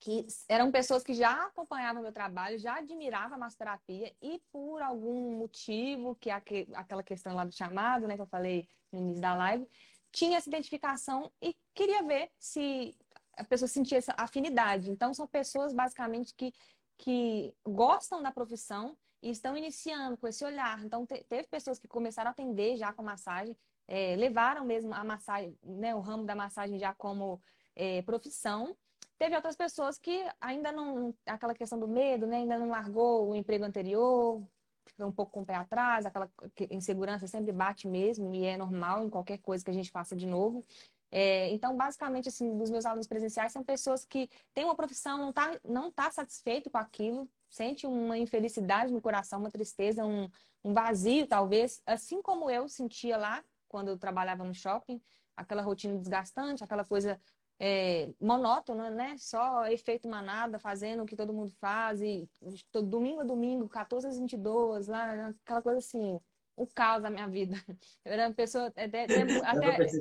[0.00, 5.36] Que eram pessoas que já acompanhavam meu trabalho, já admiravam a massoterapia e por algum
[5.36, 6.42] motivo, que é
[6.74, 9.68] aquela questão lá do chamado, né, que eu falei no início da live,
[10.10, 12.96] tinha essa identificação e queria ver se
[13.36, 14.90] a pessoa sentir essa afinidade.
[14.90, 16.52] Então, são pessoas basicamente que,
[16.98, 20.82] que gostam da profissão e estão iniciando com esse olhar.
[20.84, 25.04] Então, te, teve pessoas que começaram a atender já com massagem, é, levaram mesmo a
[25.04, 27.40] massagem, né, o ramo da massagem já como
[27.74, 28.76] é, profissão.
[29.20, 32.38] Teve outras pessoas que ainda não, aquela questão do medo, né?
[32.38, 34.42] Ainda não largou o emprego anterior,
[34.86, 36.32] fica um pouco com o pé atrás, aquela
[36.70, 40.26] insegurança sempre bate mesmo e é normal em qualquer coisa que a gente faça de
[40.26, 40.64] novo.
[41.10, 45.30] É, então, basicamente, assim, dos meus alunos presenciais são pessoas que têm uma profissão, não
[45.30, 50.30] está não tá satisfeito com aquilo, sente uma infelicidade no coração, uma tristeza, um,
[50.64, 54.98] um vazio, talvez, assim como eu sentia lá quando eu trabalhava no shopping,
[55.36, 57.20] aquela rotina desgastante, aquela coisa
[57.62, 59.14] é, monótona, né?
[59.18, 62.26] Só efeito manada, fazendo o que todo mundo faz, e
[62.72, 66.18] todo, domingo a domingo, 14 às 22, lá, aquela coisa assim,
[66.56, 67.54] o caos da minha vida.
[68.02, 69.04] Eu era uma pessoa até, até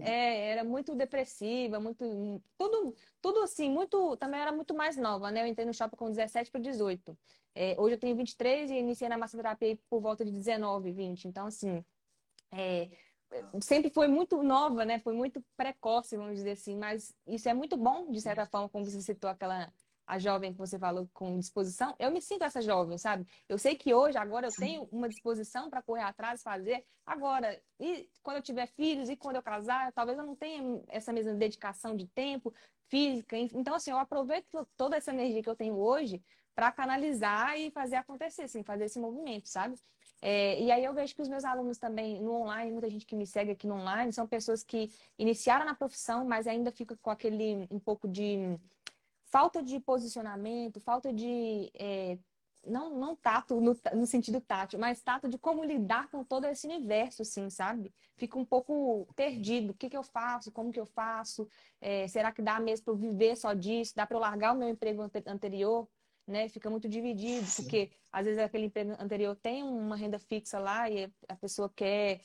[0.01, 5.41] é, era muito depressiva, muito tudo, tudo assim, muito também era muito mais nova, né?
[5.43, 7.17] Eu entrei no shopping com 17 para 18.
[7.55, 11.27] É, hoje eu tenho 23 e iniciei na massoterapia por volta de 19, 20.
[11.27, 11.83] Então assim,
[12.51, 12.89] é,
[13.61, 14.99] sempre foi muito nova, né?
[14.99, 18.85] Foi muito precoce, vamos dizer assim, mas isso é muito bom, de certa forma, como
[18.85, 19.71] você citou aquela
[20.09, 23.27] a jovem que você falou com disposição, eu me sinto essa jovem, sabe?
[23.47, 26.83] Eu sei que hoje, agora, eu tenho uma disposição para correr atrás, fazer.
[27.05, 31.13] Agora, e quando eu tiver filhos, e quando eu casar, talvez eu não tenha essa
[31.13, 32.51] mesma dedicação de tempo,
[32.87, 33.37] física.
[33.37, 36.23] Então, assim, eu aproveito toda essa energia que eu tenho hoje
[36.55, 39.75] para canalizar e fazer acontecer, assim, fazer esse movimento, sabe?
[40.21, 43.15] É, e aí eu vejo que os meus alunos também no online, muita gente que
[43.15, 47.09] me segue aqui no online, são pessoas que iniciaram na profissão, mas ainda fica com
[47.09, 48.59] aquele um pouco de
[49.29, 51.71] falta de posicionamento, falta de.
[51.75, 52.17] É,
[52.65, 56.67] não, não tato no, no, sentido tátil, mas tato de como lidar com todo esse
[56.67, 57.93] universo, assim, sabe?
[58.17, 59.71] Fica um pouco perdido.
[59.71, 60.51] O que, que eu faço?
[60.51, 61.47] Como que eu faço?
[61.79, 63.95] É, será que dá mesmo para eu viver só disso?
[63.95, 65.87] Dá para eu largar o meu emprego anterior?
[66.29, 66.47] Né?
[66.47, 67.63] Fica muito dividido, Sim.
[67.63, 72.21] porque às vezes aquele emprego anterior tem uma renda fixa lá e a pessoa quer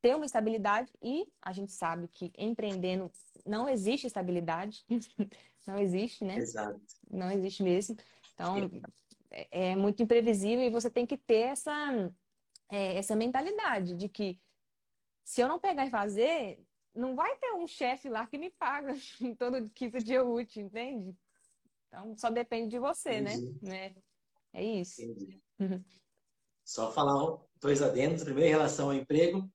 [0.00, 3.10] ter uma estabilidade e a gente sabe que empreendendo
[3.44, 4.84] não existe estabilidade.
[5.66, 6.38] Não existe, né?
[6.38, 6.80] Exato.
[7.10, 7.94] Não existe mesmo.
[8.32, 8.70] Então,
[9.30, 12.10] é, é, muito imprevisível e você tem que ter essa,
[12.70, 14.40] é, essa mentalidade de que
[15.22, 16.58] se eu não pegar e fazer,
[16.94, 21.14] não vai ter um chefe lá que me paga em todo quinto dia útil, entende?
[21.88, 23.34] Então, só depende de você, né?
[23.34, 23.58] Entendi.
[23.62, 23.94] né?
[24.52, 25.02] É isso.
[25.58, 25.82] Uhum.
[26.64, 28.22] Só falar dois adendos.
[28.22, 29.50] Primeiro, em relação ao emprego.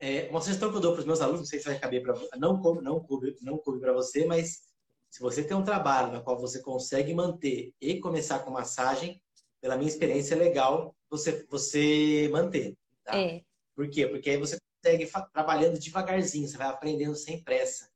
[0.00, 2.02] É, uma sugestão que eu dou para os meus alunos, não sei se vai caber
[2.02, 4.62] para não coube, não coube, não coube para você, mas
[5.08, 9.22] se você tem um trabalho no qual você consegue manter e começar com massagem,
[9.60, 12.76] pela minha experiência é legal você, você manter.
[13.04, 13.16] Tá?
[13.16, 13.42] É.
[13.74, 14.06] Por quê?
[14.08, 17.88] Porque aí você consegue trabalhando devagarzinho, você vai aprendendo sem pressa.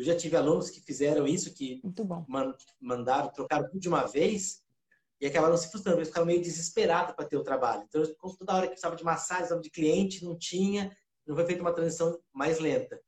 [0.00, 1.82] Eu já tive alunos que fizeram isso, que
[2.26, 4.62] man, mandaram, trocaram tudo de uma vez
[5.20, 7.84] e acabaram se frustrando, eles ficaram meio desesperados para ter o trabalho.
[7.86, 8.02] Então,
[8.38, 11.74] toda hora que precisava de massagem, precisava de cliente, não tinha, não foi feita uma
[11.74, 13.00] transição mais lenta.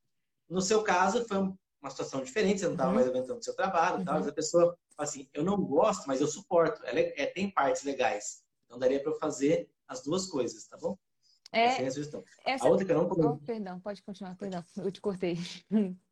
[0.49, 2.95] No seu caso, foi um uma situação diferente, você não estava uhum.
[2.95, 4.05] mais aguentando o seu trabalho uhum.
[4.05, 6.81] tal, mas a pessoa assim, eu não gosto, mas eu suporto.
[6.85, 8.45] Ela é, é tem partes legais.
[8.67, 10.97] Então daria para eu fazer as duas coisas, tá bom?
[11.51, 12.25] É, essa é a sugestão.
[12.47, 12.67] Essa...
[12.67, 13.31] A outra que eu não comentei.
[13.31, 14.65] Oh, perdão, pode continuar, perdão.
[14.77, 15.37] Eu te cortei.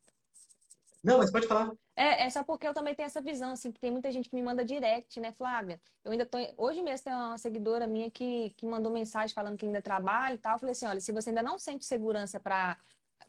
[1.03, 1.73] Não, mas pode falar.
[1.97, 4.37] É, é só porque eu também tenho essa visão, assim, que tem muita gente que
[4.37, 5.81] me manda direct, né, Flávia?
[6.05, 6.39] Eu ainda tô.
[6.59, 10.39] Hoje mesmo tem uma seguidora minha que, que mandou mensagem falando que ainda trabalha e
[10.39, 10.55] tal.
[10.55, 12.77] Eu falei assim: olha, se você ainda não sente segurança para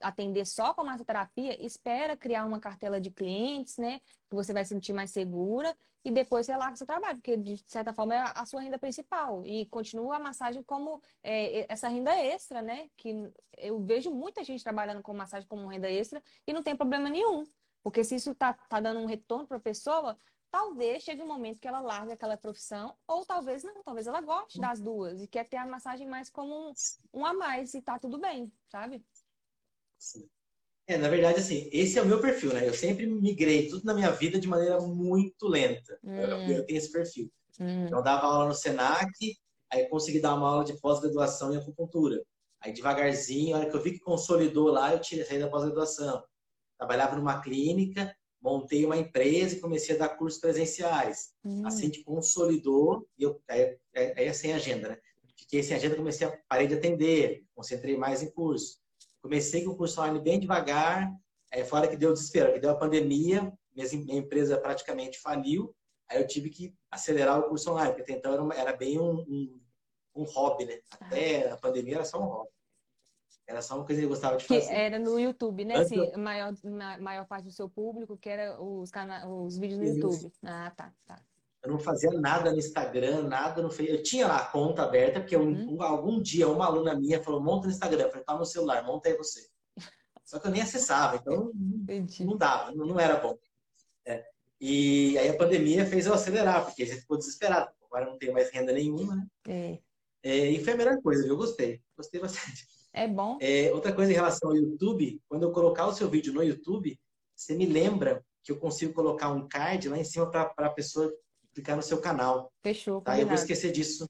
[0.01, 3.99] atender só com massoterapia, espera criar uma cartela de clientes, né?
[4.29, 7.93] Que você vai se sentir mais segura e depois o seu trabalho, porque de certa
[7.93, 9.45] forma é a sua renda principal.
[9.45, 12.89] E continua a massagem como é, essa renda extra, né?
[12.97, 17.09] Que eu vejo muita gente trabalhando com massagem como renda extra e não tem problema
[17.09, 17.45] nenhum.
[17.83, 20.17] Porque se isso tá, tá dando um retorno para a pessoa,
[20.51, 24.59] talvez chegue um momento que ela largue aquela profissão, ou talvez não, talvez ela goste
[24.59, 26.73] das duas e quer ter a massagem mais como um,
[27.13, 29.03] um a mais e tá tudo bem, sabe?
[29.97, 30.29] Sim.
[30.87, 32.67] É, na verdade, assim, esse é o meu perfil, né?
[32.67, 35.97] Eu sempre migrei tudo na minha vida de maneira muito lenta.
[36.03, 36.15] Hum.
[36.15, 37.31] Eu, eu, tenho esse perfil.
[37.59, 37.85] Hum.
[37.85, 39.09] Então, eu dava aula no SENAC,
[39.71, 42.21] aí consegui dar uma aula de pós-graduação em acupuntura.
[42.59, 46.21] Aí, devagarzinho, a hora que eu vi que consolidou lá, eu tirei, saí da pós-graduação.
[46.81, 51.29] Trabalhava numa clínica, montei uma empresa e comecei a dar cursos presenciais.
[51.45, 51.61] Hum.
[51.63, 54.97] Assim que consolidou, e eu, aí, aí é sem agenda, né?
[55.37, 58.79] Fiquei sem agenda, comecei a parei de atender, concentrei mais em curso.
[59.21, 61.07] Comecei com o curso online bem devagar,
[61.51, 65.71] é, fora que deu desespero, que deu a pandemia, minha empresa praticamente faliu,
[66.09, 69.19] aí eu tive que acelerar o curso online, porque então era, uma, era bem um,
[69.19, 69.61] um,
[70.15, 70.79] um, hobby, né?
[70.89, 72.49] Até a pandemia era só um hobby.
[73.51, 74.65] Era só uma coisa que eu gostava de fazer.
[74.65, 75.75] Que era no YouTube, né?
[75.75, 76.53] Assim, a maior,
[76.99, 79.99] maior parte do seu público, que era os, cana os vídeos no Isso.
[79.99, 80.33] YouTube.
[80.43, 81.21] Ah, tá, tá.
[81.61, 83.97] Eu não fazia nada no Instagram, nada no Facebook.
[83.99, 85.75] Eu tinha lá a conta aberta, porque uhum.
[85.75, 88.03] um, algum dia uma aluna minha falou: monta no Instagram.
[88.03, 89.47] Eu falei: tá no celular, monta aí você.
[90.23, 93.37] Só que eu nem acessava, então não, não dava, não, não, era bom.
[94.05, 94.25] É.
[94.61, 97.69] E aí a pandemia fez eu acelerar, porque a gente ficou desesperado.
[97.83, 99.27] Agora não tem mais renda nenhuma, né?
[99.47, 99.79] É.
[100.23, 101.27] É, e foi a melhor coisa?
[101.27, 101.81] Eu gostei.
[101.97, 102.65] Gostei bastante.
[102.93, 103.37] É bom.
[103.41, 106.99] É, outra coisa em relação ao YouTube, quando eu colocar o seu vídeo no YouTube,
[107.35, 111.13] você me lembra que eu consigo colocar um card lá em cima para a pessoa
[111.53, 112.51] clicar no seu canal.
[112.63, 113.01] Fechou.
[113.01, 113.19] Tá?
[113.19, 114.05] Eu vou esquecer disso.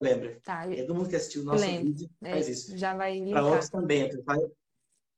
[0.00, 0.38] Lembra?
[0.44, 0.66] Tá.
[0.68, 1.86] Todo mundo que assistiu o nosso Lembro.
[1.86, 2.76] vídeo faz isso.
[2.76, 4.10] Já vai Para outros também.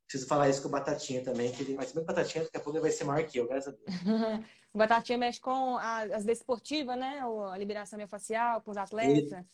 [0.06, 2.44] Preciso falar isso com o Batatinha também, que ele, mas se bem que o Batatinha
[2.44, 4.46] daqui a pouco ele vai ser maior que eu, graças a Deus.
[4.72, 7.20] O Batatinha mexe com a- as desportivas, né?
[7.52, 9.44] A liberação miofascial com os atletas.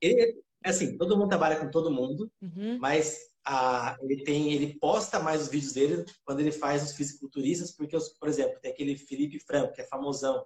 [0.00, 2.78] Ele, assim, todo mundo trabalha com todo mundo, Uhum.
[2.78, 7.70] mas a, ele tem, ele posta mais os vídeos dele quando ele faz os fisiculturistas,
[7.70, 10.44] porque, os, por exemplo, tem aquele Felipe Franco, que é famosão.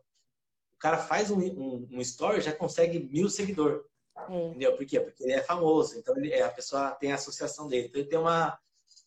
[0.74, 3.82] O cara faz um, um, um story já consegue mil seguidores.
[4.28, 4.46] É.
[4.48, 4.76] Entendeu?
[4.76, 5.00] Por quê?
[5.00, 7.88] Porque ele é famoso, então ele, é, a pessoa tem a associação dele.
[7.88, 8.58] Então ele tem uma,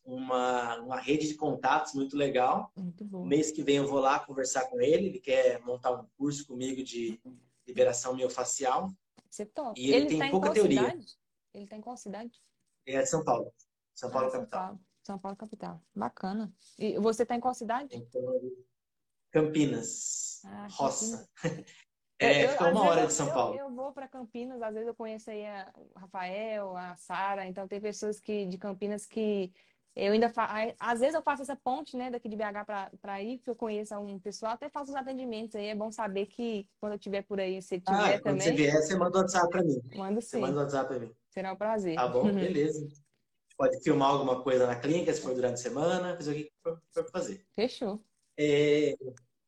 [0.03, 2.71] uma, uma rede de contatos muito legal.
[2.75, 3.23] Muito bom.
[3.23, 6.83] Mês que vem eu vou lá conversar com ele, ele quer montar um curso comigo
[6.83, 7.19] de
[7.67, 8.91] liberação miofacial.
[9.33, 9.49] Você.
[9.77, 10.79] E ele tem tá em pouca qual teoria.
[10.81, 11.17] cidade?
[11.55, 12.41] Ele tá em qual cidade?
[12.85, 13.51] Ele é de São Paulo.
[13.95, 14.61] São Paulo Ah, São capital.
[14.67, 14.79] Paulo.
[15.03, 15.81] São Paulo capital.
[15.95, 16.53] Bacana.
[16.77, 17.95] E você tá em qual cidade?
[17.97, 18.21] Então,
[19.31, 21.27] Campinas, Ah, roça.
[22.19, 23.55] Eu- É, eu- fica uma hora eu- de São eu- Paulo.
[23.57, 27.67] Eu, vou para Campinas, às vezes eu conheço aí a- o Rafael, a Sara, então
[27.67, 29.51] tem pessoas que de Campinas que
[29.95, 30.51] eu ainda fa...
[30.51, 33.55] aí, às vezes eu faço essa ponte, né, daqui de BH para ir, porque eu
[33.55, 37.21] conheço um pessoal, até faço os atendimentos aí, é bom saber que quando eu estiver
[37.23, 39.81] por aí, se tiver Ah, quando você também, vier, você manda o WhatsApp pra mim.
[39.95, 41.11] manda Você sim, manda o WhatsApp pra mim.
[41.29, 41.95] será um prazer.
[41.95, 42.31] Tá bom?
[42.33, 42.87] Beleza.
[43.55, 46.81] Pode filmar alguma coisa na clínica, se for durante a semana, fazer o que for
[46.91, 47.45] for fazer.
[47.55, 48.03] Fechou.
[48.37, 48.95] É,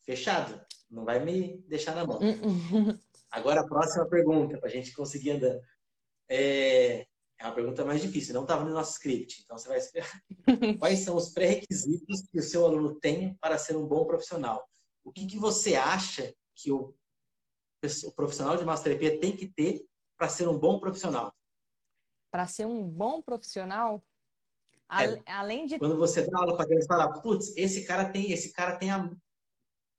[0.03, 0.62] Fechado?
[0.89, 2.19] Não vai me deixar na mão.
[2.21, 2.99] Hum, hum.
[3.31, 5.60] Agora a próxima pergunta, para a gente conseguir andando.
[6.29, 7.05] É,
[7.39, 10.21] é uma pergunta mais difícil, não estava no nosso script, então você vai esperar.
[10.79, 14.67] Quais são os pré-requisitos que o seu aluno tem para ser um bom profissional?
[15.03, 16.95] O que, que você acha que o,
[18.05, 19.85] o profissional de massoterapia tem que ter
[20.17, 21.33] para ser um bom profissional?
[22.31, 24.03] Para ser um bom profissional,
[24.89, 25.21] a- É.
[25.27, 28.77] além de Quando você dá aula para eles falar, putz, esse cara tem, esse cara
[28.77, 29.09] tem, a,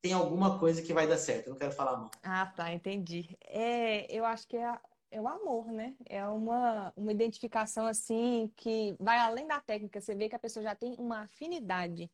[0.03, 1.47] tem alguma coisa que vai dar certo.
[1.49, 2.11] Eu não quero falar não.
[2.23, 3.37] Ah, tá, entendi.
[3.45, 5.95] É, eu acho que é, a- é o amor, né?
[6.07, 10.01] É uma, uma identificação assim que vai além da técnica.
[10.01, 12.11] Você vê que a pessoa já tem uma afinidade.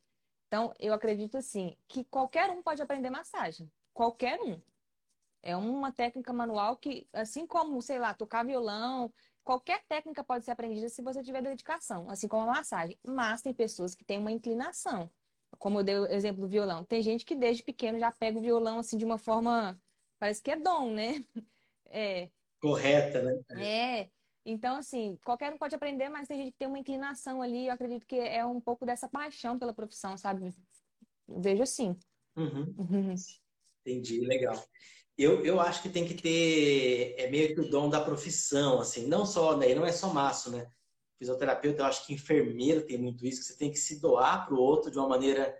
[0.47, 3.71] Então, eu acredito assim, que qualquer um pode aprender massagem.
[3.93, 4.61] Qualquer um.
[5.41, 9.11] É uma técnica manual que, assim como, sei lá, tocar violão,
[9.43, 12.97] qualquer técnica pode ser aprendida se você tiver dedicação, assim como a massagem.
[13.03, 15.11] Mas tem pessoas que têm uma inclinação.
[15.59, 16.85] Como eu dei o exemplo do violão.
[16.85, 19.79] Tem gente que desde pequeno já pega o violão assim de uma forma,
[20.19, 21.23] parece que é dom, né?
[21.95, 22.31] É,
[22.63, 23.41] Correta, né?
[23.57, 24.09] é.
[24.45, 27.67] Então, assim, qualquer um pode aprender, mas tem gente que tem uma inclinação ali.
[27.67, 30.53] Eu acredito que é um pouco dessa paixão pela profissão, sabe?
[31.27, 31.93] Eu vejo assim.
[32.37, 32.73] Uhum.
[33.85, 34.63] Entendi, legal.
[35.17, 39.07] Eu, eu acho que tem que ter, é meio que o dom da profissão, assim,
[39.07, 40.65] não só, né, não é só maço, né?
[41.19, 44.55] Fisioterapeuta, eu acho que enfermeiro tem muito isso, que você tem que se doar para
[44.55, 45.53] o outro de uma maneira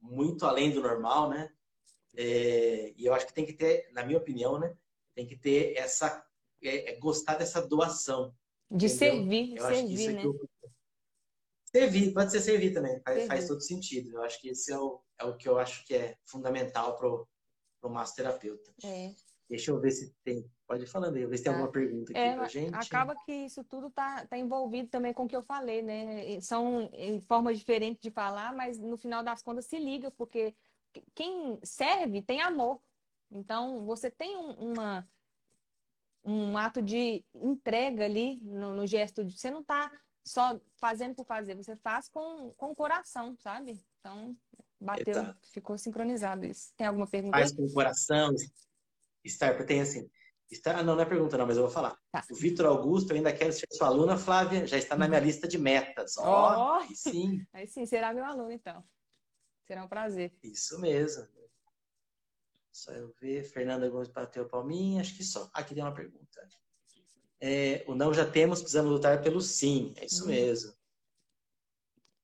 [0.00, 1.52] muito além do normal, né?
[2.16, 4.74] É, e eu acho que tem que ter, na minha opinião, né?
[5.14, 6.26] Tem que ter essa,
[6.62, 8.34] é, é gostar dessa doação.
[8.70, 8.98] De Entendeu?
[8.98, 10.24] servir, Eu acho que isso servir, é né?
[10.24, 10.48] eu...
[11.74, 14.10] Servir, pode ser servir também, faz, faz todo sentido.
[14.10, 17.28] Eu acho que esse é o, é o que eu acho que é fundamental pro,
[17.80, 18.72] pro massoterapeuta.
[18.82, 19.12] É.
[19.48, 20.50] Deixa eu ver se tem.
[20.66, 21.58] Pode ir falando aí, ver se tem Tá.
[21.58, 22.74] alguma pergunta aqui É, pra gente.
[22.74, 26.40] acaba que isso tudo tá, tá envolvido também com o que eu falei, né?
[26.40, 26.90] São
[27.28, 30.54] formas diferentes de falar, mas no final das contas se liga, porque
[31.14, 32.80] quem serve tem amor.
[33.30, 35.06] Então, você tem um, uma,
[36.26, 39.24] um ato de entrega ali no, no gesto.
[39.24, 39.90] De, você não tá
[40.24, 43.80] só fazendo por fazer, você faz com, com o coração, sabe?
[44.00, 44.36] Então,
[44.80, 45.48] bateu, Exato.
[45.52, 46.72] ficou sincronizado isso.
[46.76, 47.38] Tem alguma pergunta?
[47.38, 48.34] Faz com o coração.
[49.24, 50.10] Estar, tem assim.
[50.50, 51.96] Estar, ah, não, não é pergunta, não, mas eu vou falar.
[52.10, 52.24] Tá.
[52.30, 55.46] O Vitor Augusto, eu ainda quero ser sua aluna, Flávia, já está na minha lista
[55.46, 56.16] de metas.
[56.18, 56.80] Ó, Ó.
[56.80, 58.84] aí sim, Aí sim, será meu aluno, então.
[59.64, 60.32] Será um prazer.
[60.42, 61.26] isso mesmo.
[62.76, 63.42] Só eu ver.
[63.42, 65.48] Fernanda Gomes bateu palminha, acho que só.
[65.54, 66.46] Aqui tem uma pergunta.
[67.40, 69.94] É, o não já temos, precisamos lutar pelo sim.
[69.96, 70.28] É isso Hum.
[70.28, 70.74] mesmo.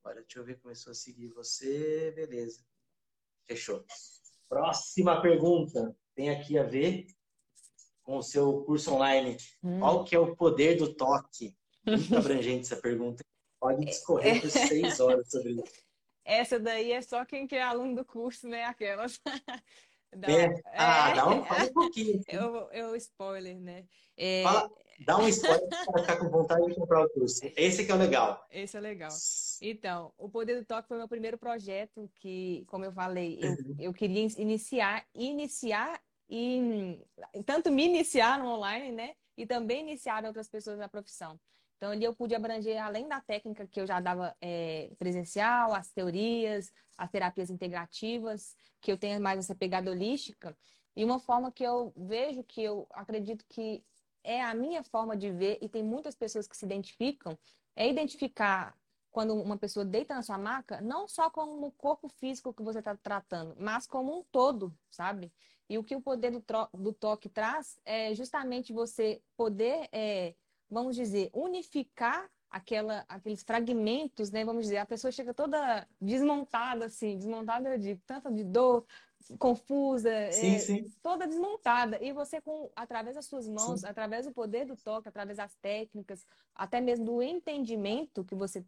[0.05, 2.13] Agora, deixa eu ver, começou a seguir você.
[2.15, 2.63] Beleza.
[3.47, 3.83] Fechou.
[4.47, 5.97] Próxima pergunta.
[6.15, 7.07] Tem aqui a ver
[8.03, 9.39] com o seu curso online.
[9.63, 9.81] Hum.
[9.81, 11.57] Qual que é o poder do toque?
[11.87, 13.25] Muito abrangente essa pergunta.
[13.59, 15.83] Pode discorrer por seis horas sobre isso.
[16.25, 18.65] Essa daí é só quem quer aluno do curso, né?
[18.65, 19.19] Aquelas.
[20.15, 20.63] Dá- É?
[20.67, 21.15] Ah, é.
[21.15, 22.21] dá um, fala um pouquinho.
[22.29, 23.85] Eu, eu spoiler, né?
[24.17, 24.71] É, Fala,
[25.07, 27.41] dá um spoiler para ficar com vontade de comprar o curso.
[27.57, 28.47] Esse que é o legal.
[28.51, 29.11] Esse é legal.
[29.61, 33.77] Então, o Poder do Toque foi meu primeiro projeto que, como eu falei, eu, uhum.
[33.79, 36.99] eu queria iniciar, iniciar e
[37.45, 39.15] tanto me iniciar no online, né?
[39.37, 41.41] E também iniciar outras pessoas na profissão.
[41.83, 45.91] Então, ali eu pude abranger, além da técnica que eu já dava é, presencial, as
[45.91, 50.57] teorias, as terapias integrativas, que eu tenho mais essa pegada holística,
[50.95, 53.83] e uma forma que eu vejo, que eu acredito que
[54.23, 57.37] é a minha forma de ver, e tem muitas pessoas que se identificam,
[57.75, 58.79] é identificar
[59.11, 62.79] quando uma pessoa deita na sua maca, não só como o corpo físico que você
[62.79, 65.33] está tratando, mas como um todo, sabe?
[65.69, 70.37] E o que o poder do, do toque traz é justamente você poder é,
[70.73, 74.45] vamos dizer, unificar aquela, aqueles fragmentos, né?
[74.45, 78.85] Vamos dizer, a pessoa chega toda desmontada, assim, desmontada de tanta de dor,
[79.39, 80.93] confusa, sim, é, sim.
[81.03, 82.03] toda desmontada.
[82.03, 83.87] E você, com através das suas mãos, sim.
[83.87, 88.65] através do poder do toque, através das técnicas, até mesmo do entendimento que você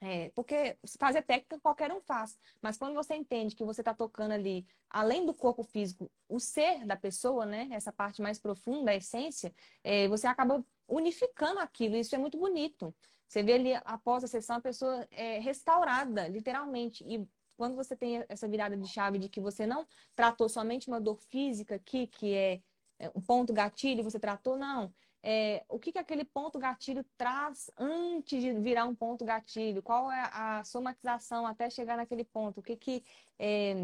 [0.00, 4.30] é, porque fazer técnica qualquer um faz, mas quando você entende que você está tocando
[4.30, 7.68] ali, além do corpo físico, o ser da pessoa, né?
[7.72, 11.96] Essa parte mais profunda, a essência, é, você acaba unificando aquilo.
[11.96, 12.94] Isso é muito bonito.
[13.26, 17.04] Você vê ali após a sessão a pessoa é restaurada, literalmente.
[17.06, 21.00] E quando você tem essa virada de chave de que você não tratou somente uma
[21.00, 22.62] dor física aqui, que é,
[22.98, 27.70] é um ponto gatilho, você tratou, não é, o que, que aquele ponto gatilho traz
[27.76, 29.82] antes de virar um ponto gatilho?
[29.82, 32.60] Qual é a somatização até chegar naquele ponto?
[32.60, 33.04] O que, que,
[33.38, 33.74] é,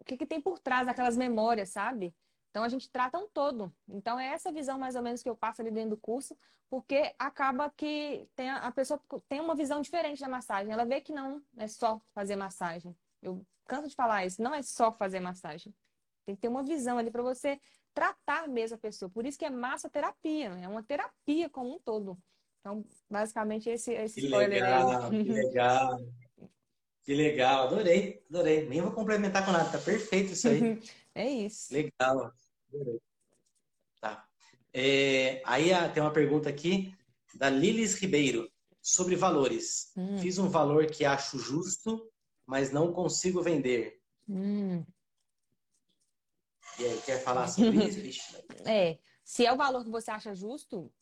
[0.00, 2.14] o que, que tem por trás daquelas memórias, sabe?
[2.50, 3.72] Então a gente trata um todo.
[3.88, 6.36] Então é essa visão mais ou menos que eu passo ali dentro do curso,
[6.70, 10.72] porque acaba que tem a, a pessoa tem uma visão diferente da massagem.
[10.72, 12.96] Ela vê que não é só fazer massagem.
[13.22, 15.74] Eu canso de falar isso, não é só fazer massagem.
[16.26, 17.60] Tem que ter uma visão ali para você
[17.94, 19.10] tratar mesmo a pessoa.
[19.10, 22.18] Por isso que é massa terapia, é uma terapia como um todo.
[22.60, 25.24] Então, basicamente, esse, esse que spoiler legal, aí.
[25.24, 25.98] Que legal.
[27.08, 28.68] Que legal, adorei, adorei.
[28.68, 30.78] Nem vou complementar com nada, tá perfeito isso aí.
[31.14, 31.72] é isso.
[31.72, 32.34] Legal,
[32.68, 33.00] adorei.
[33.98, 34.28] Tá.
[34.74, 36.94] É, aí ah, tem uma pergunta aqui
[37.34, 39.90] da Lilis Ribeiro sobre valores.
[39.96, 40.18] Hum.
[40.18, 42.06] Fiz um valor que acho justo,
[42.44, 44.02] mas não consigo vender.
[44.28, 44.84] Hum.
[46.78, 48.36] E aí, quer falar sobre isso?
[48.68, 50.92] é, se é o valor que você acha justo,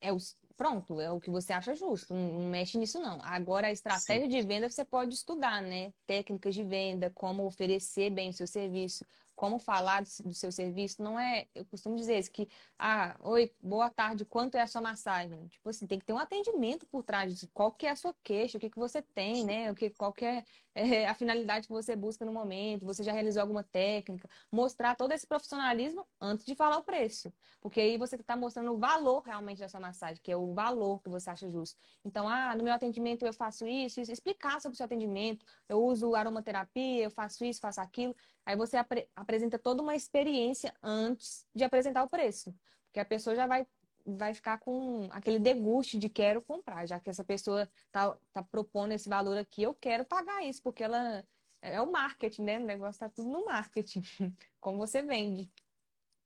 [0.00, 0.18] é o,
[0.58, 2.12] pronto, é o que você acha justo.
[2.12, 3.20] Não, mexe nisso, não.
[3.22, 4.28] Agora, a estratégia Sim.
[4.28, 5.92] de venda você pode estudar, né?
[6.04, 11.18] Técnicas de venda, como oferecer bem o seu serviço, como falar do, seu serviço, não
[11.18, 11.46] é.
[11.54, 15.46] Eu costumo dizer isso, que, ah, oi, boa tarde, quanto é a sua massagem?
[15.46, 18.12] Tipo assim, tem que ter um atendimento por trás de qual que é a sua
[18.24, 19.70] queixa, o que, que você tem, né?
[19.70, 20.44] O que, qual que é,
[20.78, 25.12] é a finalidade que você busca no momento, você já realizou alguma técnica, mostrar todo
[25.12, 27.32] esse profissionalismo antes de falar o preço.
[27.60, 31.10] Porque aí você está mostrando o valor realmente dessa massagem, que é o valor que
[31.10, 31.76] você acha justo.
[32.04, 35.82] Então, ah, no meu atendimento eu faço isso, isso, explicar sobre o seu atendimento, eu
[35.82, 38.14] uso aromaterapia, eu faço isso, faço aquilo.
[38.46, 42.54] Aí você apre apresenta toda uma experiência antes de apresentar o preço.
[42.86, 43.66] Porque a pessoa já vai,
[44.16, 48.92] vai ficar com aquele deguste de quero comprar, já que essa pessoa tá, tá propondo
[48.92, 51.24] esse valor aqui, eu quero pagar isso, porque ela
[51.60, 52.58] é o marketing, né?
[52.58, 54.02] O negócio tá tudo no marketing,
[54.60, 55.50] como você vende.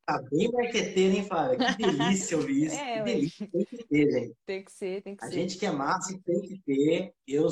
[0.07, 1.59] Tá bem marqueteiro, hein, Flávia?
[1.59, 2.77] Que delícia ouvir isso.
[2.77, 3.49] É, que delícia.
[3.49, 4.37] Tem que ter, gente.
[4.45, 5.35] Tem que ser, tem que a ser.
[5.35, 7.15] A gente que é massa tem que ter.
[7.27, 7.49] Eu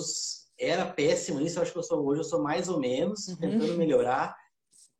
[0.58, 3.36] era péssimo nisso, acho que eu sou hoje, eu sou mais ou menos, uhum.
[3.36, 4.36] tentando melhorar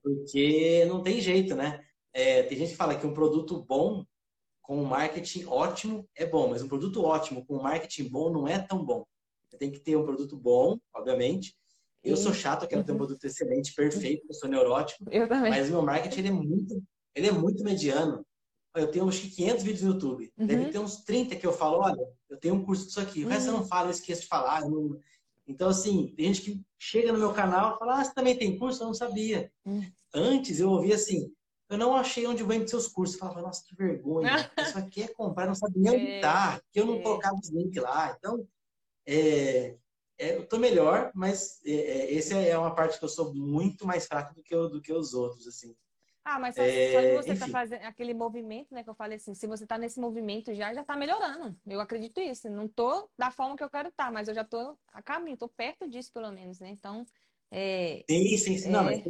[0.03, 1.85] porque não tem jeito, né?
[2.13, 4.05] É, tem gente que fala que um produto bom
[4.71, 8.47] com um marketing ótimo é bom, mas um produto ótimo com um marketing bom não
[8.47, 9.05] é tão bom.
[9.59, 11.57] Tem que ter um produto bom, obviamente.
[12.05, 12.99] Eu sou chato, eu quero ter um uhum.
[12.99, 15.05] produto excelente, perfeito, eu sou neurótico.
[15.11, 15.51] Eu também.
[15.51, 16.83] Mas o meu marketing ele é muito,
[17.17, 18.25] ele é muito mediano.
[18.77, 20.33] Eu tenho uns 500 vídeos no YouTube.
[20.39, 20.47] Uhum.
[20.47, 23.25] Deve ter uns 30 que eu falo, olha, eu tenho um curso disso aqui.
[23.25, 23.67] O resto eu não uhum.
[23.67, 24.61] falo, eu esqueço de falar.
[24.71, 24.97] Não...
[25.49, 28.57] Então, assim, tem gente que chega no meu canal e fala, ah, você também tem
[28.57, 28.85] curso?
[28.85, 29.51] Eu não sabia.
[29.67, 29.83] Hum.
[30.15, 31.29] Antes eu ouvia assim,
[31.71, 33.15] eu não achei onde vende seus cursos.
[33.15, 34.29] Eu falava, nossa, que vergonha.
[34.59, 37.03] Isso aqui é comprar, não sabe nem onde está, é, que eu não é.
[37.03, 38.17] colocava os links lá.
[38.19, 38.47] Então,
[39.07, 39.77] é,
[40.19, 43.87] é, eu tô melhor, mas é, é, essa é uma parte que eu sou muito
[43.87, 45.77] mais fraco do que, eu, do que os outros, assim.
[46.25, 48.83] Ah, mas só, é, só de você estar tá fazendo aquele movimento, né?
[48.83, 51.57] Que eu falei assim, se você está nesse movimento já, já está melhorando.
[51.65, 52.51] Eu acredito isso.
[52.51, 55.37] Não tô da forma que eu quero estar, tá, mas eu já tô a caminho,
[55.37, 56.71] tô perto disso, pelo menos, né?
[56.71, 57.07] Então.
[57.49, 58.69] É, sim, sim, sim.
[58.69, 59.03] É, não, mas...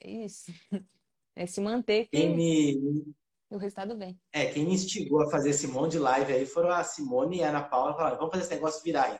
[0.00, 0.52] é isso.
[1.36, 3.14] É se manter que quem me...
[3.50, 4.18] o resultado vem.
[4.32, 7.44] É, quem me instigou a fazer esse monte de live aí foram a Simone e
[7.44, 7.94] a Ana Paula.
[7.94, 9.12] Falaram, vamos fazer esse negócio virar aí.
[9.12, 9.18] A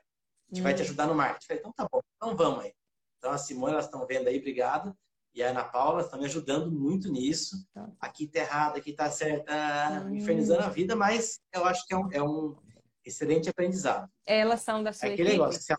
[0.48, 0.62] gente hum.
[0.62, 0.84] vai te hum.
[0.86, 1.46] ajudar no marketing.
[1.46, 2.72] Falei, então tá bom, então vamos aí.
[3.18, 4.96] Então a Simone, elas estão vendo aí, obrigado.
[5.34, 7.56] e a Ana Paula estão me ajudando muito nisso.
[7.74, 7.92] Tá.
[8.00, 10.14] Aqui tá errado, aqui tá certo, ah, hum.
[10.14, 12.56] infernizando a vida, mas eu acho que é um, é um
[13.04, 14.10] excelente aprendizado.
[14.24, 15.38] Elas são da sua é aquele equipe?
[15.38, 15.74] Negócio, você...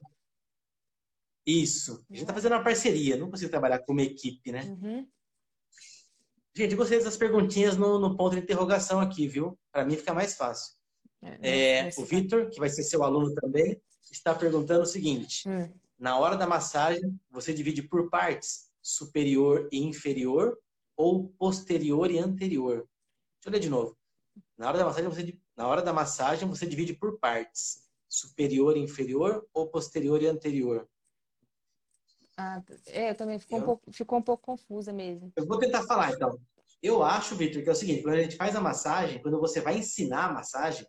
[1.46, 2.06] Isso.
[2.10, 4.64] A gente está fazendo uma parceria, não consigo trabalhar como equipe, né?
[4.64, 5.08] Uhum.
[6.58, 9.56] Gente, gostei dessas perguntinhas no, no ponto de interrogação aqui, viu?
[9.72, 10.74] Para mim fica mais fácil.
[11.22, 13.80] É, é, o Vitor, que vai ser seu aluno também,
[14.12, 15.72] está perguntando o seguinte: hum.
[16.00, 20.58] na hora da massagem, você divide por partes, superior e inferior,
[20.96, 22.78] ou posterior e anterior?
[22.78, 23.96] Deixa eu ler de novo.
[24.58, 28.80] Na hora da massagem, você, na hora da massagem, você divide por partes, superior e
[28.80, 30.90] inferior, ou posterior e anterior?
[32.38, 33.64] Ah, é, eu também ficou, eu...
[33.64, 35.32] Um pouco, ficou um pouco confusa mesmo.
[35.36, 36.38] Eu vou tentar falar, então.
[36.82, 39.60] Eu acho, Vitor, que é o seguinte: quando a gente faz a massagem, quando você
[39.60, 40.86] vai ensinar a massagem,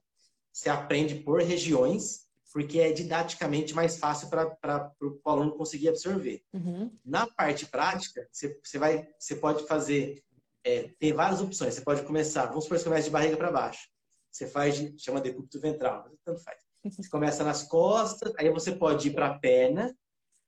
[0.52, 6.42] você aprende por regiões, porque é didaticamente mais fácil para o aluno conseguir absorver.
[6.52, 6.90] Uhum.
[7.04, 10.22] Na parte prática, você, você, vai, você pode fazer,
[10.64, 11.74] é, tem várias opções.
[11.74, 13.88] Você pode começar, vamos supor que você começa de barriga para baixo.
[14.30, 16.58] Você faz, de, chama decúbito ventral, tanto faz.
[16.84, 19.96] Você começa nas costas, aí você pode ir para a perna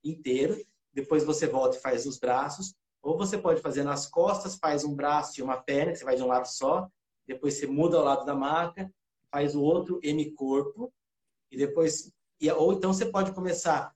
[0.03, 0.57] inteiro,
[0.93, 4.93] depois você volta e faz os braços, ou você pode fazer nas costas, faz um
[4.93, 6.87] braço e uma perna, que você vai de um lado só,
[7.27, 8.91] depois você muda ao lado da maca,
[9.31, 10.93] faz o outro hemicorpo
[11.49, 12.11] e depois
[12.57, 13.93] ou então você pode começar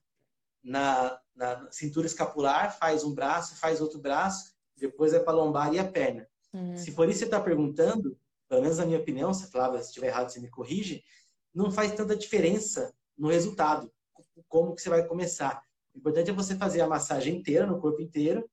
[0.62, 5.78] na, na cintura escapular, faz um braço, faz outro braço, depois é para lombar e
[5.78, 6.28] a perna.
[6.52, 6.76] Uhum.
[6.76, 8.18] Se por isso você está perguntando,
[8.48, 11.02] pelo menos na minha opinião, se Flávia se estiver errado, você me corrige,
[11.52, 13.92] não faz tanta diferença no resultado,
[14.48, 15.62] como que você vai começar.
[15.96, 18.48] O importante é você fazer a massagem inteira, no corpo inteiro.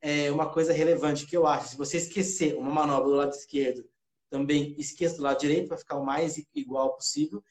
[0.00, 3.84] É uma coisa relevante que eu acho, se você esquecer uma manobra do lado esquerdo
[4.30, 7.42] também esqueça do lado direito para ficar o mais igual possível.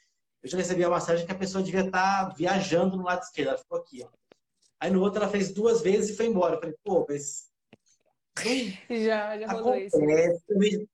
[0.43, 3.49] Eu já recebi a massagem que a pessoa devia estar tá viajando no lado esquerdo,
[3.49, 4.09] ela ficou aqui, ó.
[4.79, 6.55] Aí no outro ela fez duas vezes e foi embora.
[6.55, 7.49] Eu falei, pô, mas.
[8.89, 9.97] Já, já rolou isso.
[9.97, 10.89] Também,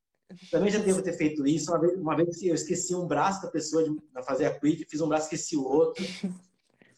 [0.52, 1.72] também já devo ter feito isso.
[1.72, 5.02] Uma vez, uma vez eu esqueci um braço da pessoa de, fazer a quick, fiz
[5.02, 6.04] um braço, esqueci o outro.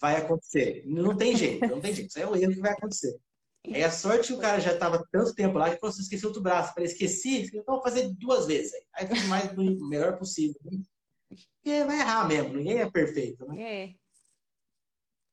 [0.04, 0.84] Vai acontecer.
[0.86, 2.10] Não tem jeito, não tem jeito.
[2.10, 3.18] Isso é o erro que vai acontecer.
[3.66, 6.26] Aí a sorte que o cara já estava tanto tempo lá que falou assim, esqueci
[6.26, 6.74] outro braço.
[6.74, 7.43] Falei, esqueci?
[7.45, 8.74] Então vou fazer duas vezes.
[8.93, 10.60] Aí mais o melhor possível.
[11.64, 13.62] E vai errar mesmo, ninguém é perfeito, né?
[13.62, 13.95] É.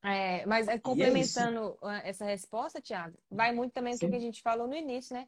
[0.03, 4.41] É, mas é, complementando é essa resposta, Tiago, vai muito também do que a gente
[4.41, 5.27] falou no início, né?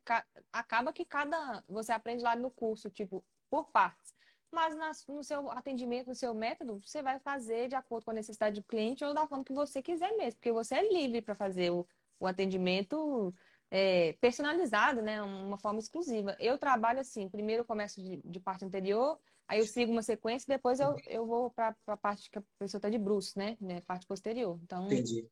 [0.53, 1.65] Acaba que cada.
[1.69, 4.15] Você aprende lá no curso, tipo, por partes.
[4.53, 4.77] Mas
[5.09, 8.67] no seu atendimento, no seu método, você vai fazer de acordo com a necessidade do
[8.67, 11.87] cliente ou da forma que você quiser mesmo, porque você é livre para fazer o,
[12.21, 13.35] o atendimento
[13.71, 15.23] é, personalizado, né?
[15.23, 16.37] Uma forma exclusiva.
[16.39, 20.47] Eu trabalho assim, primeiro eu começo de, de parte anterior, aí eu sigo uma sequência,
[20.47, 23.57] depois eu, eu vou para a parte que a pessoa está de bruxo, né?
[23.59, 23.81] né?
[23.81, 24.61] Parte posterior.
[24.63, 25.27] Então, Entendi.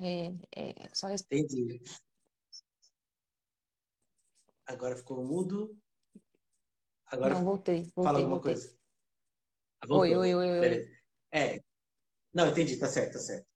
[0.00, 1.82] É, é só Entendi.
[4.64, 5.76] Agora ficou mudo.
[7.10, 7.76] Agora Não, voltei.
[7.82, 8.54] voltei fala alguma voltei.
[8.54, 8.78] coisa.
[9.88, 10.88] oi, oi, oi, oi.
[11.32, 11.60] É.
[12.32, 13.46] Não, entendi, tá certo, tá certo.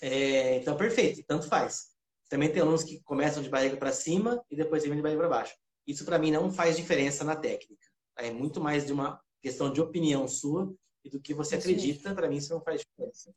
[0.00, 1.94] É, então, perfeito, tanto faz.
[2.28, 5.28] Também tem alunos que começam de barriga para cima e depois vêm de barriga para
[5.28, 5.54] baixo.
[5.86, 7.86] Isso, para mim, não faz diferença na técnica.
[8.16, 10.74] É muito mais de uma questão de opinião sua
[11.04, 12.14] e do que você isso acredita.
[12.14, 13.34] Para mim, isso não faz diferença.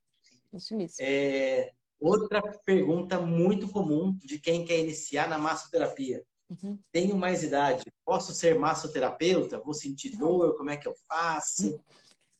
[0.53, 0.95] Isso mesmo.
[1.01, 6.24] É, outra pergunta muito comum de quem quer iniciar na massoterapia.
[6.50, 6.80] Uhum.
[6.91, 9.60] Tenho mais idade, posso ser massoterapeuta?
[9.60, 10.56] Vou sentir dor?
[10.56, 11.80] Como é que eu faço?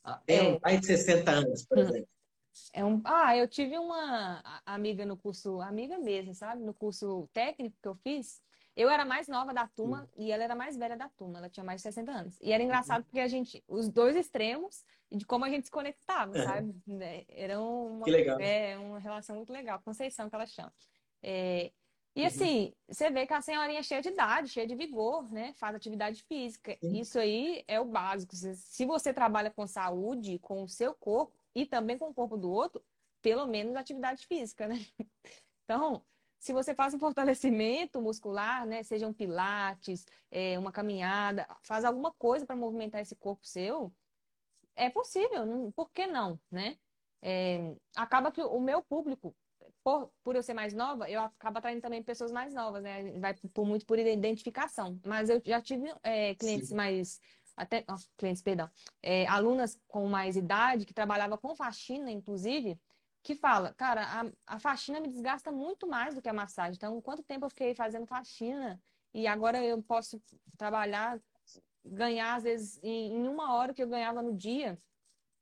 [0.03, 0.60] Ah, Tenho é...
[0.62, 2.10] mais de 60 anos, por exemplo.
[2.74, 3.01] É um...
[3.03, 6.64] Ah, eu tive uma amiga no curso, amiga mesmo, sabe?
[6.64, 8.41] No curso técnico que eu fiz.
[8.76, 10.24] Eu era mais nova da turma hum.
[10.24, 12.38] e ela era mais velha da turma, ela tinha mais de 60 anos.
[12.39, 16.34] E era engraçado porque a gente, os dois extremos, de como a gente se conectava,
[16.43, 16.76] sabe?
[16.86, 18.39] Né, era uma, que legal.
[18.39, 20.72] É, uma relação muito legal, Conceição que ela chama.
[21.24, 21.72] É,
[22.18, 22.26] e uhum.
[22.26, 25.53] assim, você vê que a senhorinha é cheia de idade, cheia de vigor, né?
[25.53, 26.76] Faz atividade física.
[26.82, 26.99] Sim.
[26.99, 28.36] Isso aí é o básico.
[28.36, 32.49] Se você trabalha com saúde, com o seu corpo, e também com o corpo do
[32.49, 32.84] outro,
[33.22, 34.76] pelo menos atividade física, né?
[35.70, 36.01] Então,
[36.39, 42.13] se você faz um fortalecimento muscular, né, seja um pilates, é, uma caminhada, faz alguma
[42.13, 43.91] coisa para movimentar esse corpo seu,
[44.78, 46.78] é possível, por que não, né?
[47.22, 49.36] É, acaba que o meu público,
[49.88, 53.09] por, por eu ser mais nova, eu acabo atraindo também pessoas mais novas, né?
[53.21, 54.99] Vai por, muito por identificação.
[55.05, 56.75] Mas eu já tive é, clientes Sim.
[56.75, 57.21] mais
[57.55, 58.69] até oh, clientes, perdão,
[59.01, 62.77] é, alunas com mais idade que trabalhava com faxina, inclusive,
[63.23, 66.75] que fala, cara, a, a faxina me desgasta muito mais do que a massagem.
[66.75, 68.77] Então, quanto tempo eu fiquei fazendo faxina
[69.13, 70.21] e agora eu posso
[70.57, 71.17] trabalhar,
[71.85, 74.77] ganhar às vezes em, em uma hora que eu ganhava no dia,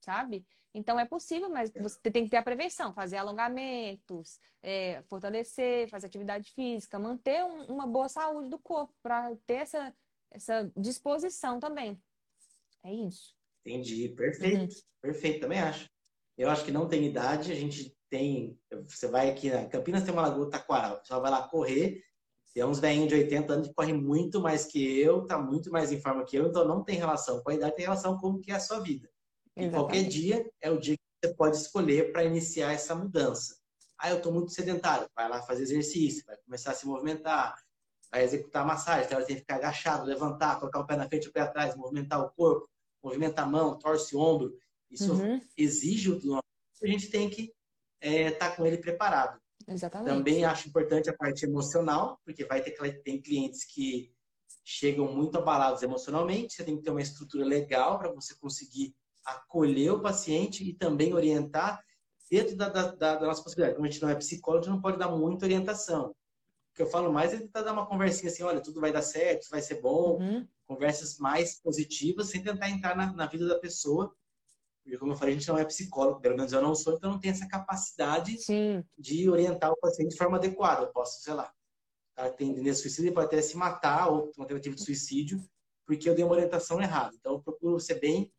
[0.02, 0.46] sabe?
[0.76, 6.08] Então é possível, mas você tem que ter a prevenção, fazer alongamentos, é, fortalecer, fazer
[6.08, 9.96] atividade física, manter um, uma boa saúde do corpo, para ter essa,
[10.30, 11.98] essa disposição também.
[12.84, 13.34] É isso.
[13.66, 14.82] Entendi, perfeito, uhum.
[15.02, 15.90] perfeito, também acho.
[16.38, 18.60] Eu acho que não tem idade, a gente tem.
[18.86, 22.04] Você vai aqui na Campinas, tem uma lagoa Taquaral, você vai lá correr,
[22.54, 25.94] tem uns velhinhos de 80 anos que correm muito mais que eu, tá muito mais
[25.94, 28.42] em forma que eu, então não tem relação com a idade, tem relação com o
[28.42, 29.10] que é a sua vida.
[29.56, 33.58] E qualquer dia é o dia que você pode escolher para iniciar essa mudança.
[33.98, 37.56] Ah, eu estou muito sedentário, vai lá fazer exercício, vai começar a se movimentar,
[38.12, 41.32] vai executar massagem, então tem que ficar agachado, levantar, colocar o pé na frente, o
[41.32, 42.70] pé atrás, movimentar o corpo,
[43.02, 44.58] movimenta a mão, torce o ombro.
[44.92, 45.40] Isso uhum.
[45.58, 46.44] exige o nosso.
[46.84, 47.54] A gente tem que
[48.02, 49.40] estar é, tá com ele preparado.
[49.68, 50.10] Exatamente.
[50.10, 54.12] Também acho importante a parte emocional, porque vai ter tem clientes que
[54.64, 56.54] chegam muito abalados emocionalmente.
[56.54, 58.94] Você tem que ter uma estrutura legal para você conseguir
[59.26, 61.84] acolher o paciente e também orientar
[62.30, 63.76] dentro da, da, da, nossa possibilidade.
[63.76, 66.10] Como a gente não é psicólogo, a gente não pode dar muita orientação.
[66.10, 69.02] O que eu falo mais é tentar dar uma conversinha assim, olha, tudo vai dar
[69.02, 70.48] certo, vai ser bom, uhum.
[70.68, 74.14] conversas mais positivas, sem tentar entrar na, na, vida da pessoa.
[74.84, 77.12] Porque, como eu falei, a gente não é psicólogo, pelo menos eu não sou, então
[77.12, 78.84] não tenho essa capacidade Sim.
[78.98, 80.84] de orientar o paciente de forma adequada.
[80.84, 81.52] Eu posso, sei lá,
[82.12, 85.42] o cara tem tendência suicídio, ele pode até se matar ou uma tentativa de suicídio,
[85.86, 87.16] porque eu dei uma orientação errada.
[87.16, 88.32] Então, eu procuro ser bem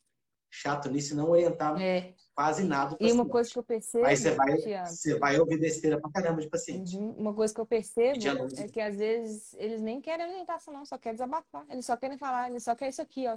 [0.56, 2.14] chato nisso e não orientar é.
[2.34, 2.96] quase nada.
[2.98, 4.06] E uma coisa que eu percebo.
[4.06, 6.96] Aí você vai, você vai ouvir besteira pra caramba de paciente.
[6.96, 7.10] Uhum.
[7.12, 8.18] Uma coisa que eu percebo
[8.56, 11.66] é que às vezes eles nem querem orientação, não, só querem desabafar.
[11.68, 13.36] Eles só querem falar, eles só querem isso aqui, ó,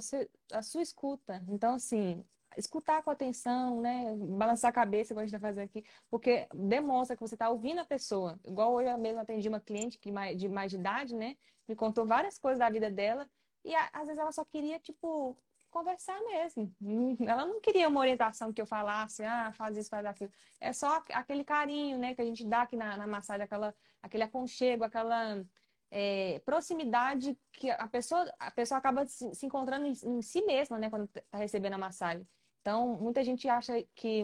[0.54, 1.44] a sua escuta.
[1.50, 2.24] Então, assim,
[2.58, 4.16] escutar com atenção, né?
[4.16, 7.80] Balançar a cabeça, como a gente está fazendo aqui, porque demonstra que você está ouvindo
[7.80, 8.40] a pessoa.
[8.46, 11.36] Igual hoje eu mesmo atendi uma cliente que de mais de idade, né?
[11.68, 13.30] Me contou várias coisas da vida dela.
[13.66, 15.38] E às vezes ela só queria, tipo,
[15.70, 16.74] conversar mesmo.
[17.22, 20.32] Ela não queria uma orientação que eu falasse, ah, faz isso, faz aquilo.
[20.60, 24.24] É só aquele carinho, né, que a gente dá aqui na, na massagem, aquela, aquele
[24.24, 25.44] aconchego, aquela
[25.92, 30.78] é, proximidade que a pessoa, a pessoa acaba se, se encontrando em, em, si mesma,
[30.78, 32.28] né, quando está recebendo a massagem.
[32.62, 34.24] Então, muita gente acha que,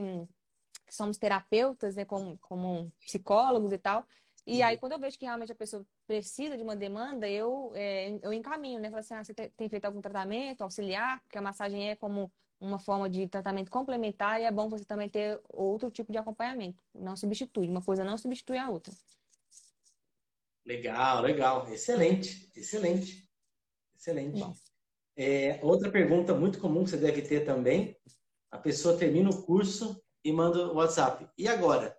[0.86, 4.06] que somos terapeutas, né, como, como psicólogos e tal,
[4.46, 8.20] e aí, quando eu vejo que realmente a pessoa precisa de uma demanda, eu, é,
[8.22, 8.90] eu encaminho, né?
[8.90, 11.20] Falo assim, ah, você tem feito algum tratamento auxiliar?
[11.24, 15.10] Porque a massagem é como uma forma de tratamento complementar e é bom você também
[15.10, 16.82] ter outro tipo de acompanhamento.
[16.94, 18.94] Não substitui, uma coisa não substitui a outra.
[20.66, 21.68] Legal, legal.
[21.72, 23.28] Excelente, excelente.
[23.96, 24.44] Excelente.
[25.16, 27.98] É, outra pergunta muito comum que você deve ter também:
[28.52, 31.28] a pessoa termina o curso e manda o WhatsApp.
[31.38, 31.98] E agora?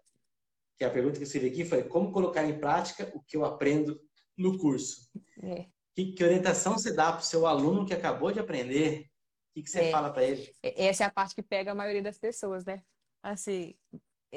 [0.78, 3.44] Que a pergunta que eu escrevi aqui foi como colocar em prática o que eu
[3.44, 4.00] aprendo
[4.36, 5.10] no curso.
[5.42, 5.66] É.
[5.94, 9.06] Que, que, orientação você dá para o seu aluno que acabou de aprender?
[9.50, 9.90] O que, que você é.
[9.90, 10.52] fala para ele?
[10.62, 12.82] Essa é a parte que pega a maioria das pessoas, né?
[13.22, 13.74] Assim.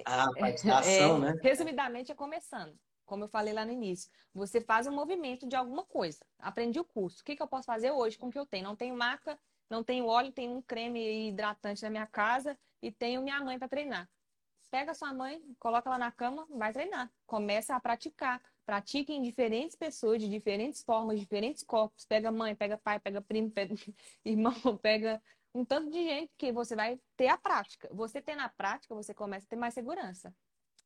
[0.06, 1.40] Ah, a parte da ação, é, né?
[1.42, 2.80] Resumidamente, é começando.
[3.06, 6.20] Como eu falei lá no início, você faz um movimento de alguma coisa.
[6.38, 7.22] Aprendi o curso.
[7.22, 8.64] O que, que eu posso fazer hoje com o que eu tenho?
[8.64, 9.38] Não tenho marca,
[9.70, 13.68] não tenho óleo, tenho um creme hidratante na minha casa e tenho minha mãe para
[13.68, 14.08] treinar
[14.70, 17.12] pega sua mãe, coloca ela na cama, vai treinar.
[17.26, 18.42] Começa a praticar.
[18.66, 22.06] Pratique em diferentes pessoas, de diferentes formas, diferentes corpos.
[22.06, 23.76] Pega mãe, pega pai, pega primo, pega
[24.24, 25.22] irmão, pega
[25.54, 27.90] um tanto de gente que você vai ter a prática.
[27.92, 30.34] Você ter na prática, você começa a ter mais segurança.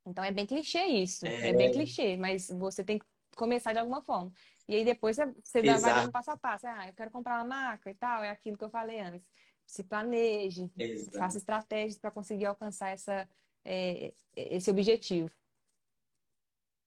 [0.05, 1.25] Então é bem clichê isso.
[1.25, 3.05] É, é bem clichê, mas você tem que
[3.35, 4.31] começar de alguma forma.
[4.67, 6.67] E aí depois você vai dando passo a passo.
[6.67, 9.29] Ah, eu quero comprar uma marca e tal, é aquilo que eu falei antes.
[9.65, 11.17] Se planeje, Exato.
[11.17, 13.27] faça estratégias para conseguir alcançar essa,
[13.65, 15.29] é, esse objetivo.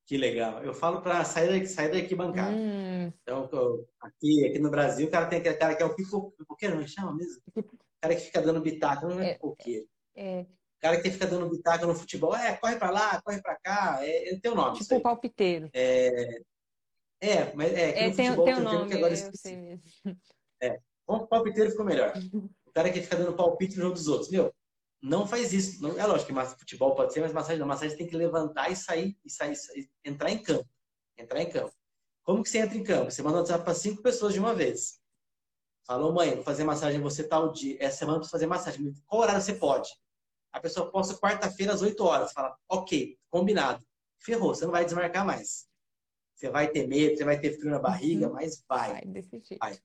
[0.06, 0.62] Que legal.
[0.62, 2.56] Eu falo para sair, sair da arquibancada.
[2.56, 3.12] Hum.
[3.22, 6.86] Então, aqui, aqui no Brasil, o cara tem aquele cara que é o pipoqueiro, não
[6.86, 7.42] chama mesmo?
[7.56, 7.62] O
[8.00, 9.88] cara que fica dando bitaca, não é, é pipoqueiro.
[10.14, 10.42] É.
[10.42, 13.98] O cara que fica dando bitaca no futebol, é, corre para lá, corre para cá,
[14.00, 14.78] é, é teu nome.
[14.78, 15.70] Tipo o palpiteiro.
[15.72, 16.40] É,
[17.20, 19.56] é, mas é, que é, no tem, futebol tem um nome, que agora eu sei
[19.56, 19.82] mesmo.
[20.62, 22.12] É, o palpiteiro ficou melhor.
[22.66, 24.54] O cara que fica dando palpite no jogo dos outros, meu,
[25.02, 25.82] não faz isso.
[25.82, 27.66] Não, é lógico que futebol pode ser, mas massagem não.
[27.66, 30.68] Massagem tem que levantar e sair, e sair, sair, entrar em campo.
[31.18, 31.72] Entrar em campo.
[32.22, 33.10] Como que você entra em campo?
[33.10, 35.00] Você manda WhatsApp para cinco pessoas de uma vez.
[35.86, 37.76] Falou, mãe, vou fazer massagem você tal dia.
[37.80, 38.92] Essa semana para fazer massagem.
[39.06, 39.88] Qual horário você pode?
[40.52, 42.32] A pessoa posta quarta-feira às 8 horas.
[42.32, 43.84] Fala, ok, combinado.
[44.18, 45.68] Ferrou, você não vai desmarcar mais.
[46.34, 48.32] Você vai ter medo, você vai ter frio na barriga, uhum.
[48.32, 48.92] mas vai.
[48.92, 49.22] Vai,
[49.60, 49.78] vai.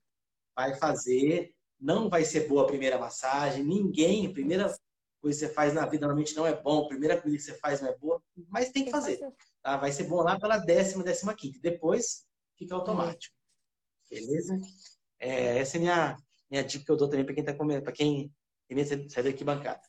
[0.56, 1.54] Vai fazer.
[1.80, 3.64] Não vai ser boa a primeira massagem.
[3.64, 4.74] Ninguém, primeira
[5.22, 7.58] coisa que você faz na vida normalmente não é bom, a primeira comida que você
[7.60, 9.20] faz não é boa, mas tem que fazer.
[9.62, 9.78] Tá?
[9.78, 11.60] Vai ser bom lá pela décima, décima quinta.
[11.62, 12.26] Depois
[12.58, 13.36] fica automático.
[14.10, 14.60] Beleza?
[15.20, 16.18] É, essa é a minha,
[16.50, 18.34] minha dica que eu dou também para quem está comendo, para quem
[18.68, 19.82] tem de sair daqui bancada.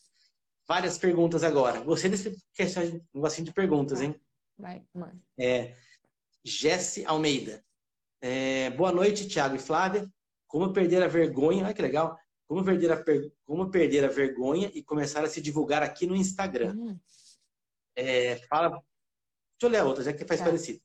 [0.67, 1.81] várias perguntas agora.
[1.81, 4.15] Gostei desse questão de, negocinho de perguntas, hein?
[4.59, 5.21] Vai, mano.
[5.39, 5.75] É,
[6.45, 7.65] Jesse Almeida.
[8.21, 10.09] É, boa noite, Thiago e Flávia.
[10.47, 11.65] Como perder a vergonha?
[11.65, 12.19] Olha que legal.
[12.53, 13.03] Como perder a,
[13.47, 16.75] como perder a vergonha e começar a se divulgar aqui no Instagram?
[16.77, 17.01] Hum.
[17.97, 18.69] É, fala.
[18.69, 18.85] Deixa
[19.63, 20.45] eu ler a outra, já que faz tá.
[20.45, 20.79] parecido.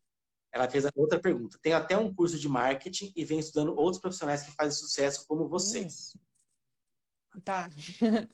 [0.50, 1.60] Ela fez outra pergunta.
[1.62, 5.50] Tem até um curso de marketing e vem estudando outros profissionais que fazem sucesso como
[5.50, 6.16] vocês.
[7.44, 7.70] Tá.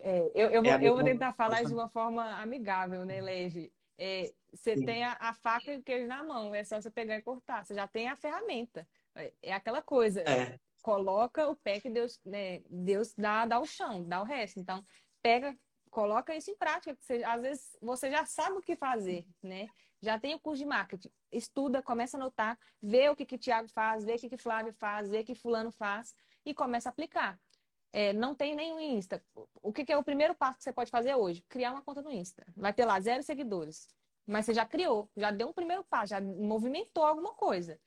[0.00, 3.72] É, eu, eu, é vou, eu vou tentar falar de uma forma amigável, né, leve.
[3.98, 4.84] É, você Sim.
[4.84, 7.64] tem a, a, faca e o queijo na mão, é só você pegar e cortar.
[7.64, 8.86] Você já tem a ferramenta.
[9.16, 10.20] É, é aquela coisa.
[10.20, 10.56] É.
[10.82, 14.60] Coloca o pé que Deus, né, Deus dá, dá o chão, dá o resto.
[14.60, 14.84] Então,
[15.22, 15.56] pega,
[15.90, 16.96] coloca isso em prática.
[17.00, 19.66] Você, às vezes você já sabe o que fazer, né?
[20.00, 21.10] Já tem o curso de marketing.
[21.32, 24.36] Estuda, começa a anotar, vê o que, que o Thiago faz, vê o que, que
[24.36, 26.14] Flávio faz, vê o que fulano faz
[26.44, 27.38] e começa a aplicar
[27.92, 29.22] é, não tem nenhum Insta.
[29.62, 31.42] O que, que, é o primeiro passo que você pode fazer hoje?
[31.48, 32.46] Criar uma conta no Insta.
[32.56, 33.88] Vai ter lá zero seguidores.
[34.26, 37.80] Mas você já criou, já deu um primeiro passo, já movimentou alguma coisa.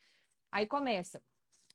[0.52, 1.22] Aí começa.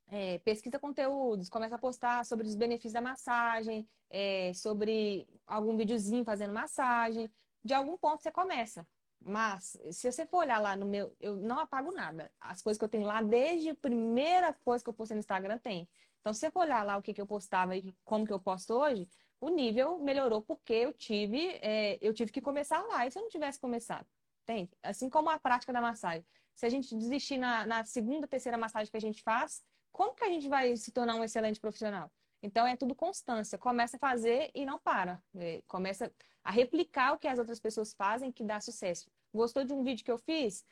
[0.09, 6.25] É, pesquisa conteúdos, começa a postar sobre os benefícios da massagem, é, sobre algum videozinho
[6.25, 7.31] fazendo massagem.
[7.65, 8.87] De algum ponto você começa.
[9.21, 12.31] Mas, se você for olhar lá no meu, eu não apago nada.
[12.41, 15.59] As coisas que eu tenho lá, desde a primeira coisa que eu postei no Instagram,
[15.59, 15.89] tem.
[16.21, 18.39] Então, se você for olhar lá o que, que eu postava e como que eu
[18.39, 19.09] posto hoje,
[19.41, 23.07] o nível melhorou porque eu tive, é, eu tive que começar lá.
[23.07, 24.07] E se eu não tivesse começado?
[24.45, 24.71] Tem.
[24.83, 26.25] Assim como a prática da massagem.
[26.55, 29.63] Se a gente desistir na, na segunda, terceira massagem que a gente faz,
[29.97, 32.13] como que a gente vai se tornar um excelente profissional?
[32.43, 33.57] Então é tudo constância.
[33.57, 35.23] Começa a fazer e não para.
[35.35, 36.13] É, começa
[36.45, 39.11] a replicar o que as outras pessoas fazem que dá sucesso.
[39.33, 40.63] Gostou de um vídeo que eu fiz?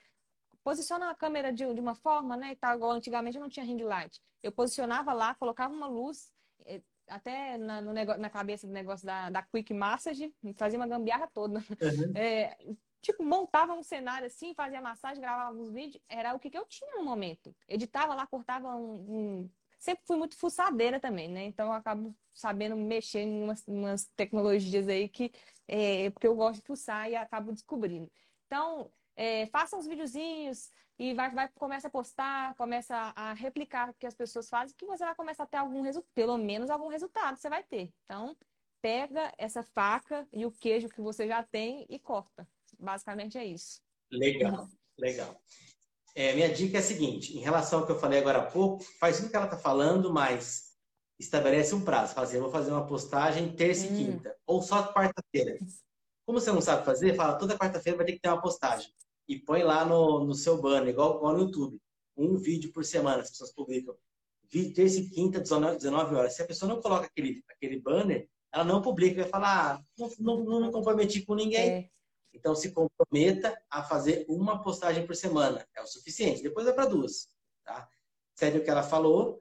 [0.63, 2.55] posiciona a câmera de, de uma forma, né?
[2.57, 4.21] Tá, igual antigamente não tinha ring light.
[4.43, 6.33] Eu posicionava lá, colocava uma luz,
[6.65, 10.89] eh, até na, no negócio, na cabeça do negócio da, da Quick Massage, fazia uma
[10.89, 11.59] gambiarra toda.
[11.59, 12.13] Uhum.
[12.17, 12.57] É,
[13.05, 16.67] tipo, montava um cenário assim, fazia massagem, gravava alguns vídeos, era o que, que eu
[16.67, 17.55] tinha no momento.
[17.69, 19.51] Editava lá, cortava um, um...
[19.79, 21.45] Sempre fui muito fuçadeira também, né?
[21.45, 25.31] Então eu acabo sabendo mexer em umas, umas tecnologias aí que
[25.69, 28.11] é porque eu gosto de fuçar e acabo descobrindo.
[28.47, 33.95] Então, é, faça uns videozinhos e vai, vai, começa a postar, começa a replicar o
[33.95, 36.89] que as pessoas fazem, que você vai começar a ter algum resultado, pelo menos algum
[36.89, 37.93] resultado você vai ter.
[38.05, 38.37] Então,
[38.81, 42.47] pega essa faca e o queijo que você já tem e corta.
[42.79, 43.81] Basicamente é isso.
[44.11, 44.69] Legal,
[44.99, 45.41] legal.
[46.15, 48.85] É, minha dica é a seguinte, em relação ao que eu falei agora há pouco,
[49.01, 50.75] faz tudo que ela está falando, mas
[51.19, 52.15] estabelece um prazo.
[52.15, 53.95] Fala assim, eu vou fazer uma postagem terça hum.
[53.95, 55.59] e quinta, ou só quarta-feira.
[56.25, 58.91] Como você não sabe fazer, fala toda quarta-feira vai ter que ter uma postagem
[59.29, 61.79] e põe lá no, no seu banner, igual, igual no YouTube.
[62.17, 63.95] Um vídeo por semana as pessoas publicam.
[64.51, 66.35] Vídeo terça e quinta, 19, 19 horas.
[66.35, 70.11] Se a pessoa não coloca aquele, aquele banner, ela não publica, vai falar, ah, não,
[70.19, 71.71] não, não, não comprometi com ninguém.
[71.71, 71.89] É.
[72.35, 75.67] Então se comprometa a fazer uma postagem por semana.
[75.75, 76.43] É o suficiente.
[76.43, 77.29] Depois é para duas.
[77.65, 77.89] Tá?
[78.35, 79.41] Segue o que ela falou,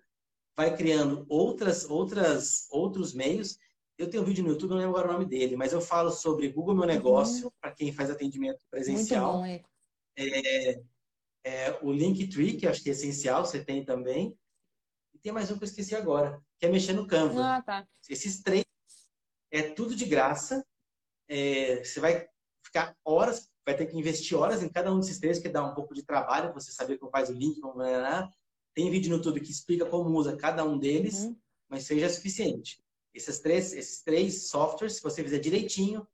[0.55, 3.57] vai criando outras, outras, outros meios.
[3.97, 6.11] Eu tenho um vídeo no YouTube, não lembro agora o nome dele, mas eu falo
[6.11, 7.51] sobre Google Meu Negócio, uhum.
[7.59, 9.39] para quem faz atendimento presencial.
[9.39, 9.63] Muito bom,
[10.17, 10.81] é.
[11.45, 14.37] É, o Linktree, que acho que é essencial, você tem também.
[15.13, 17.57] E tem mais um que eu esqueci agora, que é mexer no Canva.
[17.57, 17.87] Ah, tá.
[18.09, 18.63] Esses três
[19.51, 20.65] é tudo de graça.
[21.27, 22.27] É, você vai
[22.73, 25.75] ficar horas, vai ter que investir horas em cada um desses três, que dá um
[25.75, 28.29] pouco de trabalho, você saber como faz o link, como vai lá.
[28.73, 31.37] Tem vídeo no YouTube que explica como usa cada um deles, uhum.
[31.69, 32.83] mas seja suficiente.
[33.13, 36.07] Esses três, esses três softwares, se você fizer direitinho,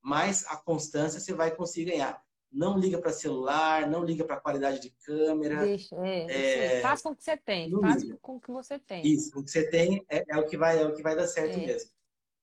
[0.00, 2.24] mais a constância, você vai conseguir ganhar
[2.56, 5.64] não liga para celular, não liga para qualidade de câmera.
[5.64, 8.18] Deixa, é, é, faz com o que você tem, faz liga.
[8.22, 9.06] com o que você tem.
[9.06, 11.26] Isso, o que você tem é, é, o que vai, é o que vai dar
[11.26, 11.66] certo é.
[11.66, 11.90] mesmo.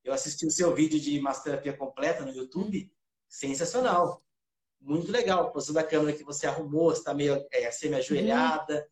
[0.03, 3.02] Eu assisti o seu vídeo de massoterapia completa no YouTube, hum.
[3.33, 4.23] Sensacional.
[4.79, 5.47] Muito legal.
[5.47, 8.85] A posição da câmera que você arrumou, está meio é, semi-ajoelhada.
[8.85, 8.91] Hum.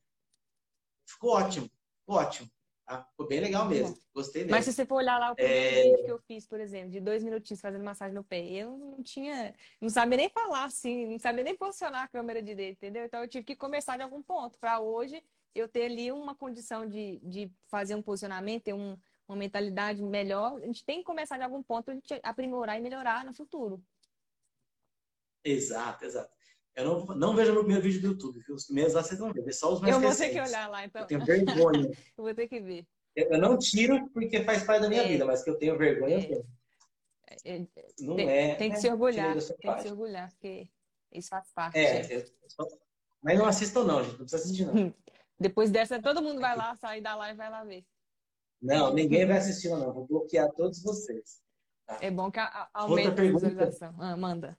[1.05, 1.69] Ficou ótimo,
[1.99, 2.49] ficou ótimo.
[2.87, 3.97] Ah, ficou bem legal mesmo.
[4.13, 4.55] Gostei mesmo.
[4.55, 6.03] Mas se você for olhar lá o primeiro é...
[6.03, 9.53] que eu fiz, por exemplo, de dois minutinhos fazendo massagem no pé, eu não tinha.
[9.79, 13.05] Não sabia nem falar assim, não sabia nem posicionar a câmera direito, entendeu?
[13.05, 15.23] Então eu tive que começar de algum ponto para hoje
[15.53, 20.57] eu ter ali uma condição de, de fazer um posicionamento, ter um, uma mentalidade melhor.
[20.57, 23.83] A gente tem que começar de algum ponto, a gente aprimorar e melhorar no futuro.
[25.43, 26.31] Exato, exato.
[26.75, 28.55] Eu não, não vejo meu primeiro vídeo do YouTube, viu?
[28.55, 30.33] Os primeiros lá vocês vão ver, só os mais Eu vou recentes.
[30.33, 31.01] ter que olhar lá, então.
[31.01, 31.91] Eu tenho vergonha.
[32.17, 32.87] eu vou ter que ver.
[33.15, 35.07] Eu não tiro porque faz parte da minha é.
[35.07, 36.19] vida, mas que eu tenho vergonha, é.
[36.19, 36.45] eu tenho.
[37.45, 37.65] É,
[37.99, 38.55] não tem, é.
[38.55, 39.77] Tem que se orgulhar, tem parte.
[39.77, 40.69] que se orgulhar, porque
[41.11, 41.77] isso faz parte.
[41.77, 42.67] É, só...
[43.21, 44.93] mas não assistam não, gente, não precisa assistir não.
[45.39, 47.85] Depois dessa, todo mundo vai lá, sair da live e vai lá ver.
[48.61, 51.41] Não, ninguém vai assistir não, vou bloquear todos vocês.
[51.85, 51.97] Tá?
[51.99, 52.39] É bom que
[52.73, 53.95] aumenta a visualização.
[53.97, 54.57] Ah, manda.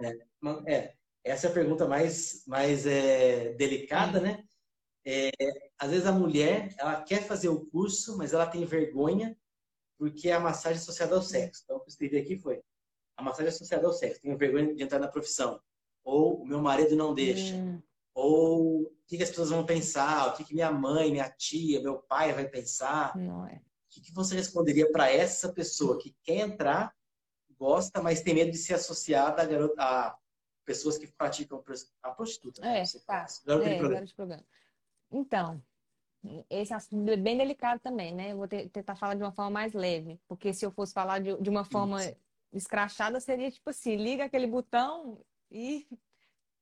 [0.00, 4.44] É, é, essa é a pergunta mais, mais é, delicada, né?
[5.06, 5.30] É,
[5.78, 9.36] às vezes a mulher, ela quer fazer o curso, mas ela tem vergonha
[9.98, 11.62] porque é a massagem associada ao sexo.
[11.64, 12.62] Então, o que eu escrevi aqui foi
[13.16, 14.20] a massagem associada ao sexo.
[14.20, 15.60] Tenho vergonha de entrar na profissão.
[16.02, 17.54] Ou o meu marido não deixa.
[17.54, 17.80] Hum.
[18.14, 20.28] Ou o que, as pessoas vão pensar?
[20.28, 23.16] O que, minha mãe, minha tia, meu pai vai pensar?
[23.16, 23.60] Não é.
[23.96, 26.92] O que você responderia para essa pessoa que quer entrar,
[27.64, 30.18] gosta, mas tem medo de ser associada a, garota, a
[30.66, 31.64] pessoas que praticam
[32.02, 32.60] a prostituta?
[32.60, 32.82] Né?
[32.82, 33.26] É, tá.
[33.46, 34.06] Garota é, de programa.
[34.06, 34.44] De programa.
[35.10, 35.62] Então,
[36.50, 38.32] esse assunto é bem delicado também, né?
[38.32, 41.40] Eu vou tentar falar de uma forma mais leve, porque se eu fosse falar de,
[41.40, 42.16] de uma forma Isso.
[42.52, 45.86] escrachada, seria tipo assim: liga aquele botão e,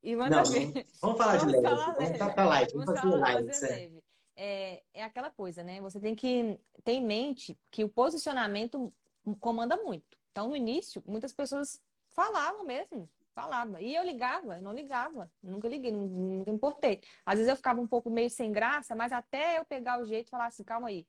[0.02, 0.86] e manda Não, ver.
[1.00, 1.76] Vamos falar vamos de leve.
[1.76, 2.34] Falar vamos.
[2.34, 3.00] Pra light, vamos.
[3.00, 4.02] Fazer leve.
[4.36, 5.80] É, é aquela coisa, né?
[5.80, 8.92] Você tem que ter em mente que o posicionamento
[9.40, 10.21] comanda muito.
[10.32, 11.80] Então, no início, muitas pessoas
[12.10, 13.80] falavam mesmo, falava.
[13.80, 17.00] E eu ligava, eu não ligava, nunca liguei, nunca importei.
[17.24, 20.26] Às vezes eu ficava um pouco meio sem graça, mas até eu pegar o jeito
[20.26, 21.06] e falar assim, calma aí.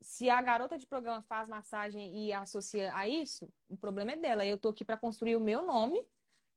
[0.00, 4.44] Se a garota de programa faz massagem e associa a isso, o problema é dela.
[4.44, 6.02] Eu tô aqui para construir o meu nome,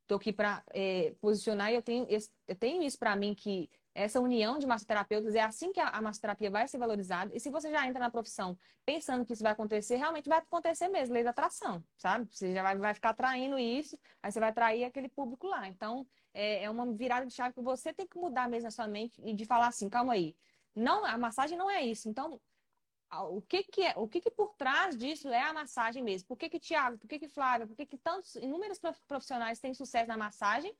[0.05, 2.07] tô aqui para é, posicionar e eu tenho,
[2.47, 6.51] eu tenho isso para mim que essa união de massoterapeutas, é assim que a, massoterapia
[6.51, 7.35] vai ser valorizada.
[7.35, 10.87] E se você já entra na profissão pensando que isso vai acontecer, realmente vai acontecer
[10.87, 12.27] mesmo, lei da atração, sabe?
[12.31, 15.67] Você já vai, vai ficar atraindo isso, aí você vai atrair aquele público lá.
[15.67, 18.87] Então, é, é uma virada de chave que você tem que mudar mesmo na sua
[18.87, 20.35] mente e de falar assim, calma aí.
[20.75, 22.07] Não, a massagem não é isso.
[22.07, 22.39] Então,
[23.31, 26.27] o que que é, o que que por trás disso é a massagem mesmo?
[26.27, 29.73] Por que que Tiago, por que que Flávia, por que que tantos inúmeros profissionais têm
[29.73, 30.71] sucesso na massagem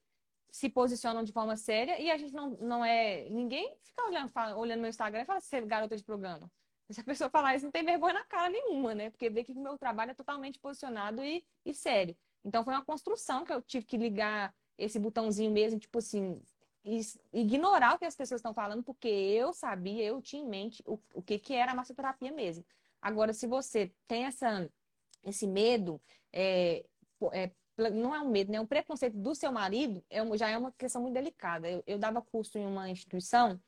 [0.52, 3.28] se posicionam de forma séria e a gente não, não é.
[3.30, 6.50] Ninguém fica olhando, fala, olhando meu Instagram e fala ser garota de programa.
[6.90, 9.10] Se a pessoa falar isso, não tem vergonha na cara nenhuma, né?
[9.10, 12.16] Porque vê que o meu trabalho é totalmente posicionado e, e sério.
[12.46, 16.42] Então foi uma construção que eu tive que ligar esse botãozinho mesmo, tipo assim,
[17.34, 21.00] ignorar o que as pessoas estão falando, porque eu sabia, eu tinha em mente o,
[21.14, 22.64] o que, que era a massoterapia mesmo.
[23.02, 24.70] Agora, se você tem essa,
[25.26, 26.86] esse medo, é,
[27.34, 28.60] é, não é um medo, né?
[28.60, 31.70] Um preconceito do seu marido é já é uma questão muito delicada.
[31.70, 33.60] Eu, eu, dava curso em uma instituição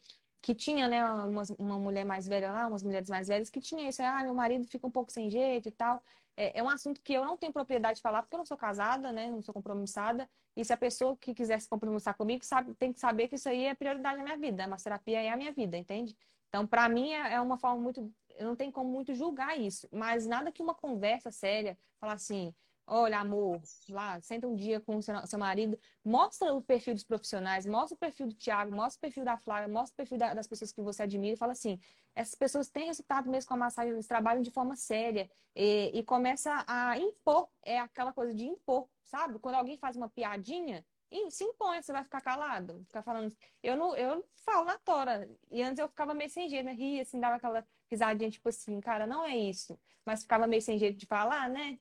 [0.42, 3.90] que tinha, né, uma, uma mulher mais velha lá, umas mulheres mais velhas, que tinha
[3.90, 6.02] isso, ah, meu marido fica um pouco sem jeito e tal.
[6.38, 8.58] É, é um assunto que eu não tenho propriedade de falar, porque eu não sou
[8.58, 12.74] casada, né, não sou compromissada, e se a pessoa que quiser se compromissar comigo sabe,
[12.76, 15.38] tem que saber que isso aí é prioridade na minha vida, a massoterapia é a
[15.38, 16.16] minha vida, entende?
[16.48, 18.12] Então, para mim, é, é uma forma muito.
[18.38, 22.54] Eu não tenho como muito julgar isso, mas nada que uma conversa séria, falar assim,
[22.92, 27.04] Olha, amor, lá, senta um dia com o seu, seu, marido, mostra o perfil dos
[27.04, 30.34] profissionais, mostra o perfil do Tiago, mostra o perfil da Flávia, mostra o perfil da,
[30.34, 31.80] das pessoas que você admira e fala assim:
[32.16, 36.04] essas pessoas têm resultado mesmo com a massagem, eles trabalham de forma séria e, e
[36.04, 39.38] começa a impor, é aquela coisa de impor, sabe?
[39.38, 40.84] Quando alguém faz uma piadinha,
[41.30, 43.36] se impõe, você vai ficar calado, ficar falando.
[43.62, 45.30] Eu não, eu falo na tora.
[45.52, 46.74] E antes eu ficava meio sem jeito, né?
[46.74, 49.80] Ria, assim, dava aquela risadinha, tipo assim, cara, não é isso.
[50.06, 51.80] Mas ficava meio sem jeito de falar, né?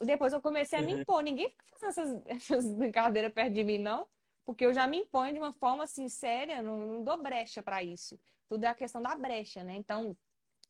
[0.00, 1.00] Depois eu comecei a me uhum.
[1.00, 1.22] impor.
[1.22, 4.06] Ninguém fica fazendo essas, essas brincadeiras perto de mim, não.
[4.44, 7.82] Porque eu já me imponho de uma forma assim, séria, não, não dou brecha para
[7.82, 8.18] isso.
[8.46, 9.74] Tudo é a questão da brecha, né?
[9.76, 10.16] Então,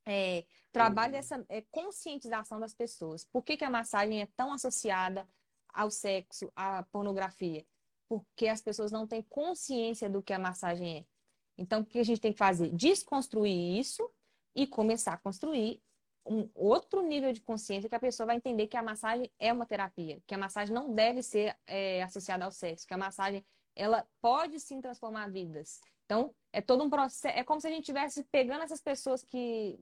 [0.07, 1.19] é, trabalho uhum.
[1.19, 3.25] dessa é, conscientização das pessoas.
[3.25, 5.29] Por que, que a massagem é tão associada
[5.73, 7.67] ao sexo, à pornografia?
[8.09, 11.05] Porque as pessoas não têm consciência do que a massagem é.
[11.59, 12.71] Então, o que a gente tem que fazer?
[12.71, 14.09] Desconstruir isso
[14.55, 15.83] e começar a construir
[16.27, 19.67] um outro nível de consciência que a pessoa vai entender que a massagem é uma
[19.67, 23.45] terapia, que a massagem não deve ser é, associada ao sexo, que a massagem
[23.77, 25.81] ela pode sim transformar vidas.
[26.05, 29.79] Então, é todo um processo, é como se a gente estivesse pegando essas pessoas que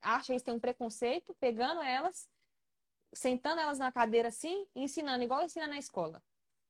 [0.00, 2.28] acham que têm um preconceito, pegando elas,
[3.14, 6.22] sentando elas na cadeira assim, e ensinando, igual ensina na escola.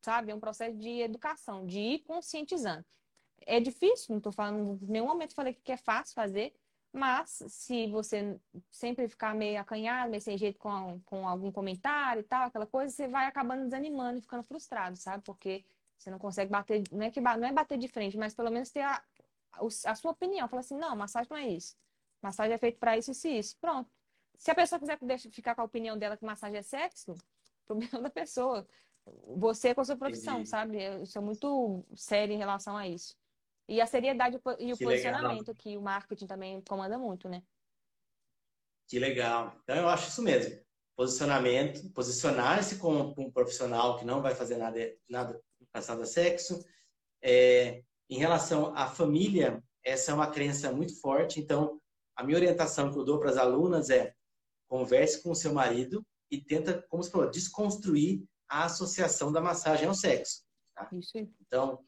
[0.05, 0.33] Sabe?
[0.33, 2.85] É um processo de educação, de ir conscientizando.
[3.47, 6.53] É difícil, não estou falando, em nenhum momento falei que é fácil fazer,
[6.93, 8.39] mas se você
[8.71, 12.95] sempre ficar meio acanhado, meio sem jeito com, com algum comentário e tal, aquela coisa,
[12.95, 15.23] você vai acabando desanimando e ficando frustrado, sabe?
[15.25, 15.65] Porque
[15.97, 18.71] você não consegue bater, não é que não é bater de frente, mas pelo menos
[18.71, 19.03] ter a,
[19.87, 20.47] a sua opinião.
[20.49, 21.77] Fala assim, não, massagem não é isso.
[22.21, 23.57] Massagem é feito para isso, isso e isso.
[23.59, 23.91] Pronto.
[24.37, 27.15] Se a pessoa quiser ficar com a opinião dela que massagem é sexo,
[27.67, 28.67] problema da pessoa.
[29.37, 30.49] Você com a sua profissão, Entendi.
[30.49, 30.83] sabe?
[30.83, 33.17] Eu sou muito sério em relação a isso.
[33.69, 35.55] E a seriedade e o que posicionamento, legal.
[35.57, 37.43] que o marketing também comanda muito, né?
[38.89, 39.57] Que legal.
[39.63, 40.61] Então, eu acho isso mesmo.
[40.97, 45.41] Posicionamento, posicionar-se como um profissional que não vai fazer nada, nada
[45.73, 46.63] passado a sexo.
[47.23, 51.41] É, em relação à família, essa é uma crença muito forte.
[51.41, 51.81] Então,
[52.15, 54.15] a minha orientação que eu dou para as alunas é
[54.69, 59.87] converse com o seu marido e tenta, como você falou, desconstruir a associação da massagem
[59.87, 60.43] ao sexo.
[60.75, 60.91] Tá?
[61.41, 61.83] Então,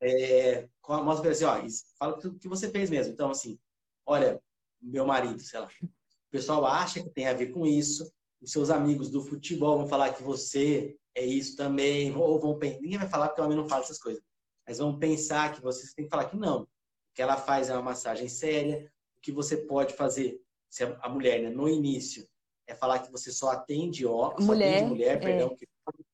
[0.00, 1.60] é, mostra assim, ó,
[1.98, 3.12] fala o que você fez mesmo.
[3.12, 3.58] Então, assim,
[4.06, 4.40] olha,
[4.80, 8.10] meu marido, sei lá, o pessoal acha que tem a ver com isso,
[8.40, 12.80] os seus amigos do futebol vão falar que você é isso também, ou vão pensar,
[12.80, 14.22] ninguém vai falar porque o homem não fala essas coisas,
[14.66, 16.66] mas vão pensar que você tem que falar que não,
[17.14, 21.42] que ela faz é uma massagem séria, o que você pode fazer, se a mulher,
[21.42, 22.26] né, no início,
[22.66, 25.18] é falar que você só atende homem, mulher, só atende mulher, é.
[25.18, 25.68] perdão, que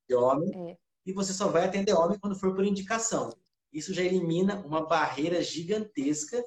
[0.09, 0.77] de homem, é.
[1.07, 3.31] e você só vai atender homem quando for por indicação.
[3.73, 6.43] Isso já elimina uma barreira gigantesca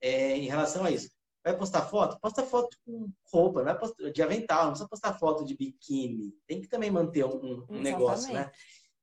[0.00, 1.10] é, em relação a isso.
[1.44, 2.18] Vai postar foto?
[2.20, 6.32] Posta foto com roupa, não é posta, de avental, não precisa postar foto de biquíni.
[6.46, 8.50] Tem que também manter um, um negócio, né?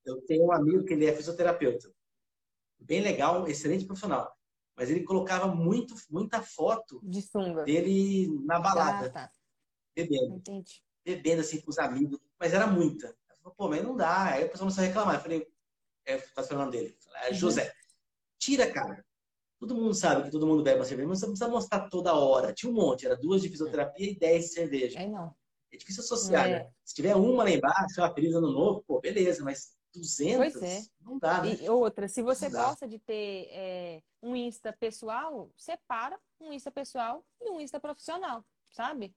[0.06, 1.94] Eu tenho um amigo que ele é fisioterapeuta.
[2.80, 4.34] Bem legal, excelente profissional.
[4.76, 7.22] Mas ele colocava muito, muita foto de
[7.66, 9.08] dele na balada.
[9.08, 9.32] Ah, tá.
[9.94, 10.38] Bebendo.
[10.38, 10.82] Entendi.
[11.04, 12.18] Bebendo assim com os amigos.
[12.40, 13.14] Mas era muita.
[13.28, 14.28] Falei, Pô, mas não dá.
[14.28, 15.16] Aí a pessoa começou a reclamar.
[15.16, 15.48] Eu falei,
[16.14, 16.98] é, é o nome dele?
[17.24, 17.72] É José.
[18.38, 19.06] Tira, cara.
[19.60, 22.14] Todo mundo sabe que todo mundo bebe uma cerveja, mas você não precisa mostrar toda
[22.14, 22.54] hora.
[22.54, 25.00] Tinha um monte, era duas de fisioterapia e dez de cerveja.
[25.00, 25.36] É, não.
[25.72, 26.60] é difícil associar, é.
[26.60, 26.70] né?
[26.86, 30.82] Se tiver uma lá embaixo, uma feliz ano novo, pô, beleza, mas 200 pois é.
[31.02, 31.58] não dá, né?
[31.62, 37.26] E outra, se você gosta de ter é, um Insta pessoal, separa um Insta pessoal
[37.42, 39.14] e um Insta profissional, sabe?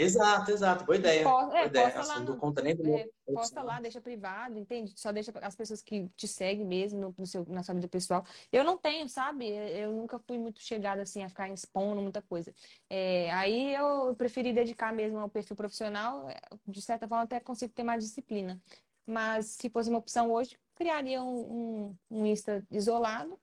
[0.00, 0.84] Exato, exato.
[0.84, 1.24] Boa ideia.
[1.24, 1.90] Posta, Boa é, ideia.
[1.90, 4.92] Posta assim, lá, conta nem do é, posta lá, deixa privado, entende?
[4.96, 8.24] Só deixa as pessoas que te seguem mesmo no, no, seu, na sua vida pessoal.
[8.50, 9.48] Eu não tenho, sabe?
[9.48, 12.54] Eu nunca fui muito chegada assim a ficar expondo muita coisa.
[12.88, 16.28] É, aí eu preferi dedicar mesmo ao perfil profissional.
[16.28, 18.60] É, de certa forma, até consigo ter mais disciplina.
[19.06, 23.38] Mas se fosse uma opção hoje, criaria um, um, um Insta isolado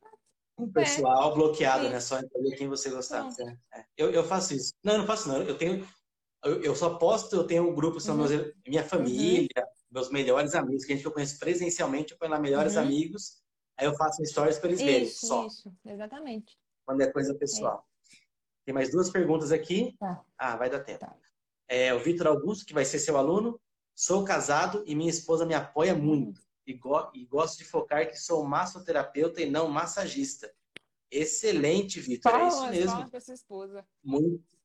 [0.59, 1.99] um pessoal é, bloqueado, né?
[1.99, 3.29] Só entender quem você gostava.
[3.73, 3.85] É.
[3.95, 4.73] Eu, eu faço isso.
[4.83, 5.43] Não, eu não faço não.
[5.43, 5.87] Eu tenho
[6.43, 8.27] eu, eu só posto, eu tenho um grupo, são uhum.
[8.27, 9.63] meus, minha família, uhum.
[9.91, 12.83] meus melhores amigos, que a gente eu conheço presencialmente, eu ponho lá melhores uhum.
[12.83, 13.41] amigos,
[13.77, 15.07] aí eu faço stories para eles verem.
[15.07, 15.47] Só.
[15.47, 16.57] Isso, exatamente.
[16.85, 17.85] Quando é coisa pessoal.
[18.13, 18.15] É.
[18.65, 19.95] Tem mais duas perguntas aqui.
[19.99, 20.23] Tá.
[20.37, 20.99] Ah, vai dar tempo.
[20.99, 21.15] Tá.
[21.69, 23.59] É, o Vitor Augusto, que vai ser seu aluno.
[23.95, 26.41] Sou casado e minha esposa me apoia muito.
[26.65, 30.53] E, go e gosto de focar que sou massoterapeuta e não massagista.
[31.09, 32.31] Excelente, Vitor.
[32.33, 33.09] É isso mesmo.
[34.03, 34.56] Muito,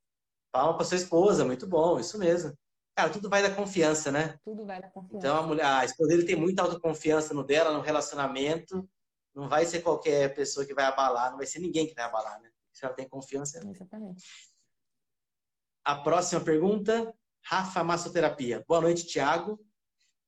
[0.53, 2.57] Palma para sua esposa, muito bom, isso mesmo.
[2.95, 4.39] Cara, tudo vai da confiança, né?
[4.45, 5.17] Tudo vai da confiança.
[5.17, 8.87] Então a mulher, a esposa dele tem muita autoconfiança no dela, no relacionamento.
[9.35, 12.39] Não vai ser qualquer pessoa que vai abalar, não vai ser ninguém que vai abalar,
[12.43, 12.51] né?
[12.71, 13.67] Se ela tem confiança.
[13.67, 14.25] Exatamente.
[15.83, 18.63] A próxima pergunta, Rafa Massoterapia.
[18.69, 19.59] Boa noite, Tiago.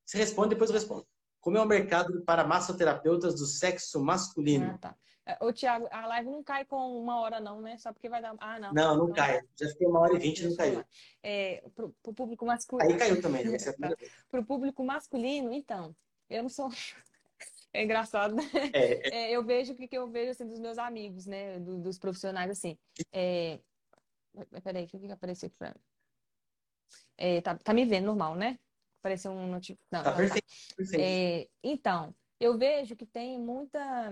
[0.03, 1.07] Você responde, depois eu respondo.
[1.39, 4.71] Como é o mercado para massoterapeutas do sexo masculino?
[4.73, 4.97] Ah, tá.
[5.41, 7.77] Ô, Thiago, a live não cai com uma hora, não, né?
[7.77, 8.35] Só porque vai dar.
[8.39, 8.73] Ah, não.
[8.73, 9.41] Não, não, cai.
[9.59, 10.85] Já fiquei uma hora e vinte não caiu.
[11.23, 12.91] É, pro, pro público masculino.
[12.91, 13.57] Aí caiu também, né?
[13.57, 13.95] tá.
[14.29, 15.95] Pro público masculino, então,
[16.29, 16.69] eu não sou.
[17.73, 18.43] É engraçado, né?
[18.71, 19.09] É, é...
[19.13, 21.59] É, eu vejo o que, que eu vejo assim, dos meus amigos, né?
[21.59, 22.77] Do, dos profissionais, assim.
[23.11, 23.59] É...
[24.63, 25.81] Peraí, o que, que apareceu aqui pra mim?
[27.17, 28.57] É, tá, tá me vendo normal, né?
[28.99, 29.89] Apareceu um notificação.
[29.89, 30.47] Tá, tá perfeito.
[30.77, 31.01] perfeito.
[31.03, 34.09] É, então, eu vejo que tem muita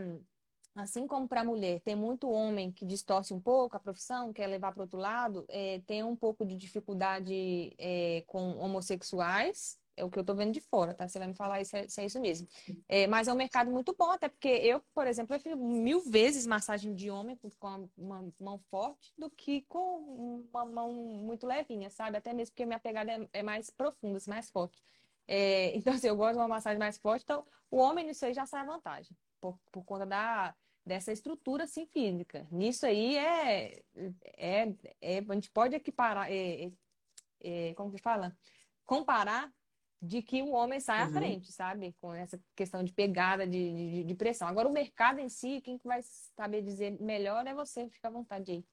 [0.76, 4.48] Assim como para a mulher, tem muito homem que distorce um pouco a profissão, quer
[4.48, 10.10] levar para outro lado, é, tem um pouco de dificuldade é, com homossexuais, é o
[10.10, 11.08] que eu estou vendo de fora, tá?
[11.08, 12.48] Você vai me falar isso, se é isso mesmo.
[12.88, 16.48] É, mas é um mercado muito bom, até porque eu, por exemplo, prefiro mil vezes
[16.48, 17.50] massagem de homem com
[17.98, 22.18] uma mão forte do que com uma mão muito levinha, sabe?
[22.18, 24.84] Até mesmo porque minha pegada é, é mais profunda, assim, mais forte.
[25.28, 28.34] É, então, assim, eu gosto de uma massagem mais forte, então o homem nisso aí
[28.34, 30.56] já sai vantagem, por, por conta da
[30.86, 32.48] dessa estrutura assim, física.
[32.52, 33.84] Nisso aí é,
[34.38, 36.72] é, é a gente pode equiparar, é, é,
[37.42, 38.36] é, como que fala?
[38.86, 39.52] Comparar
[40.02, 41.10] de que o homem sai uhum.
[41.10, 41.96] à frente, sabe?
[42.02, 44.48] Com essa questão de pegada de, de, de, pressão.
[44.48, 46.02] Agora, o mercado em si, quem vai
[46.36, 48.66] saber dizer melhor é você, fica à vontade aí.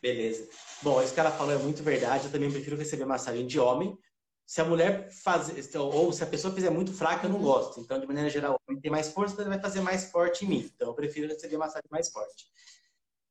[0.00, 0.48] Beleza.
[0.82, 2.26] Bom, isso que ela falou é muito verdade.
[2.26, 3.96] Eu também prefiro receber massagem de homem,
[4.46, 7.80] se a mulher fazer, ou se a pessoa fizer muito fraca, eu não gosto.
[7.80, 10.48] Então, de maneira geral, o homem tem mais força, ele vai fazer mais forte em
[10.48, 10.70] mim.
[10.74, 12.46] Então, eu prefiro receber massagem mais forte.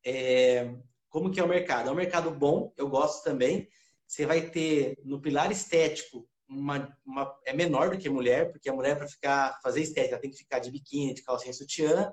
[0.06, 0.74] É,
[1.10, 1.90] como que é o mercado?
[1.90, 3.70] É um mercado bom, eu gosto também.
[4.08, 8.74] Você vai ter no pilar estético uma, uma é menor do que mulher, porque a
[8.74, 12.12] mulher para ficar fazer estética, ela tem que ficar de biquíni, de calcinha sutiã,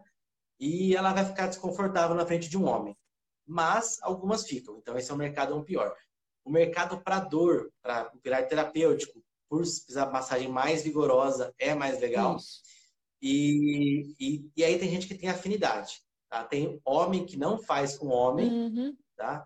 [0.58, 2.96] e ela vai ficar desconfortável na frente de um homem.
[3.46, 4.78] Mas algumas ficam.
[4.78, 5.96] Então, esse é um mercado um pior.
[6.50, 12.00] O mercado para dor, para o pilar terapêutico, por precisar massagem mais vigorosa, é mais
[12.00, 12.38] legal.
[13.22, 16.02] E, e, e, aí tem gente que tem afinidade.
[16.28, 16.42] Tá?
[16.42, 18.96] Tem homem que não faz com homem, uhum.
[19.16, 19.44] tá?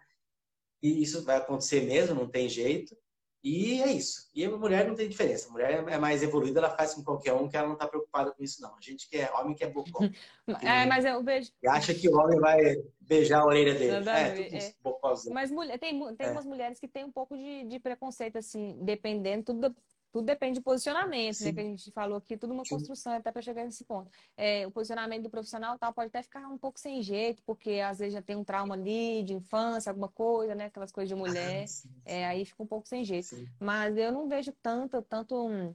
[0.83, 2.97] E isso vai acontecer mesmo, não tem jeito.
[3.45, 4.31] E é isso.
[4.35, 5.51] E a mulher não tem diferença.
[5.51, 8.33] A mulher é mais evoluída, ela faz com qualquer um, que ela não está preocupada
[8.33, 8.75] com isso, não.
[8.75, 9.99] A gente que é homem que é bocó.
[10.63, 11.53] é, mas eu vejo.
[11.63, 12.59] E acha que o homem vai
[13.03, 14.09] beijar a orelha dele.
[14.09, 15.31] é, tudo é.
[15.31, 16.31] Mas mulher, tem, tem é.
[16.31, 19.77] umas mulheres que têm um pouco de, de preconceito, assim, dependendo tudo
[20.15, 21.53] tudo depende do posicionamento, né?
[21.53, 22.77] Que a gente falou aqui, tudo uma Sim.
[22.77, 24.09] construção até para chegar nesse ponto.
[24.37, 27.99] É, o posicionamento do profissional tal pode até ficar um pouco sem jeito, porque às
[27.99, 30.67] vezes já tem um trauma ali de infância, alguma coisa, né?
[30.67, 31.65] Aquelas coisas de mulher.
[31.67, 33.27] Ah, é, aí fica um pouco sem jeito.
[33.27, 33.45] Sim.
[33.59, 35.75] Mas eu não vejo tanto, tanto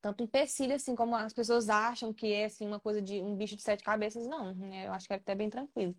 [0.00, 3.54] tanto empecilho assim como as pessoas acham que é assim uma coisa de um bicho
[3.54, 4.88] de sete cabeças não né?
[4.88, 5.94] eu acho que é até bem tranquilo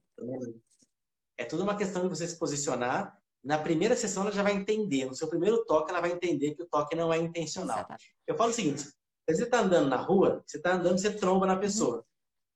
[1.38, 5.06] é tudo uma questão de você se posicionar na primeira sessão ela já vai entender,
[5.06, 7.78] no seu primeiro toque ela vai entender que o toque não é intencional.
[7.78, 8.16] Exatamente.
[8.26, 8.94] Eu falo o seguinte, se
[9.28, 11.98] você está andando na rua, você está andando, você tromba na pessoa.
[11.98, 12.04] Uhum.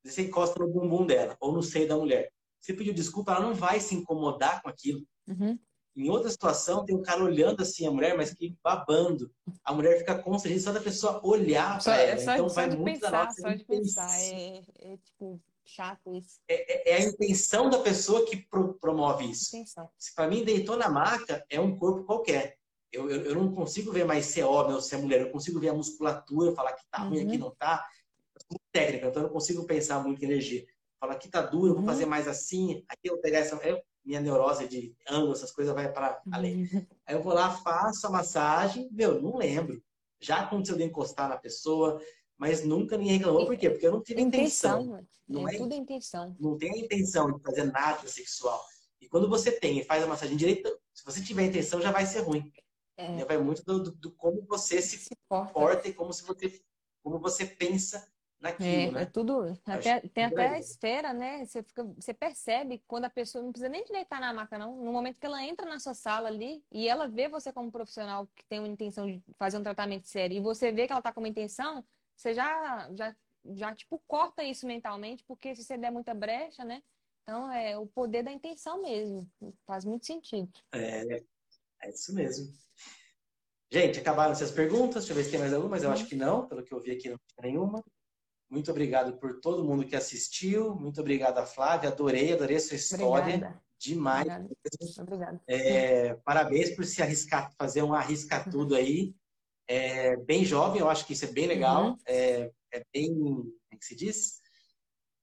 [0.06, 2.32] Você encosta no bumbum dela ou no seio da mulher.
[2.60, 5.06] Você pediu desculpa, ela não vai se incomodar com aquilo.
[5.28, 5.60] Uhum.
[5.96, 9.32] Em outra situação, tem um cara olhando assim a mulher, mas que babando.
[9.66, 12.22] A mulher fica constrangida só da pessoa olhar para ela.
[12.22, 16.14] Só, então só vai de muito pensar, da Só de pensar, é, é tipo chato
[16.16, 16.40] isso.
[16.48, 19.52] É, é, é, a intenção da pessoa que pro, promove isso.
[20.16, 22.58] Para mim, deitou na maca é um corpo qualquer.
[22.92, 25.22] Eu, eu, eu, não consigo ver mais se é homem ou se é mulher.
[25.22, 27.10] Eu consigo ver a musculatura, falar que tá uhum.
[27.10, 27.86] ruim, aqui não tá.
[28.72, 30.66] Técnica, então eu não consigo pensar muito em energia.
[31.00, 31.88] Falar que tá duro, eu vou uhum.
[31.88, 32.84] fazer mais assim.
[32.88, 33.56] Aqui eu pegar essa.
[33.58, 36.64] Eu, minha neurose de ângulo, essas coisas vai para além.
[36.64, 36.86] Uhum.
[37.06, 39.84] Aí eu vou lá, faço a massagem, meu, não lembro.
[40.20, 42.02] Já aconteceu de encostar na pessoa,
[42.38, 43.46] mas nunca ninguém reclamou.
[43.46, 43.70] Por quê?
[43.70, 44.82] Porque eu não tive intenção.
[44.82, 45.08] intenção.
[45.28, 46.36] Não é, é tudo intenção.
[46.40, 48.64] Não tem a intenção de fazer nada sexual.
[49.02, 52.06] E quando você tem e faz a massagem direita, se você tiver intenção, já vai
[52.06, 52.52] ser ruim.
[52.96, 53.24] É.
[53.26, 56.62] Vai muito do, do, do, como você se, se porta e como, se você,
[57.04, 58.08] como você pensa
[58.40, 59.02] naquilo, é, né?
[59.04, 59.60] É tudo.
[59.66, 61.46] Até, tem até a esfera, né?
[61.46, 64.76] Você, fica, você percebe quando a pessoa não precisa nem de deitar na maca, não.
[64.78, 68.28] No momento que ela entra na sua sala ali e ela vê você como profissional
[68.36, 71.12] que tem uma intenção de fazer um tratamento sério e você vê que ela está
[71.12, 71.84] com uma intenção,
[72.18, 73.16] você já, já,
[73.46, 76.82] já, tipo, corta isso mentalmente, porque se você der muita brecha, né?
[77.22, 79.30] Então, é o poder da intenção mesmo.
[79.66, 80.52] Faz muito sentido.
[80.74, 81.24] É,
[81.84, 82.52] é isso mesmo.
[83.72, 85.04] Gente, acabaram essas perguntas.
[85.04, 86.48] Deixa eu ver se tem mais alguma, mas eu acho que não.
[86.48, 87.84] Pelo que eu vi aqui, não tem nenhuma.
[88.50, 90.74] Muito obrigado por todo mundo que assistiu.
[90.74, 91.90] Muito obrigado a Flávia.
[91.90, 93.36] Adorei, adorei a sua história.
[93.36, 93.62] Obrigada.
[93.78, 94.28] Demais.
[94.98, 95.42] Obrigada.
[95.46, 99.14] É, parabéns por se arriscar, fazer um arriscar tudo aí
[99.68, 101.90] é bem jovem, eu acho que isso é bem legal.
[101.90, 101.98] Uhum.
[102.06, 103.14] É, é, bem.
[103.14, 104.40] Como é que se diz?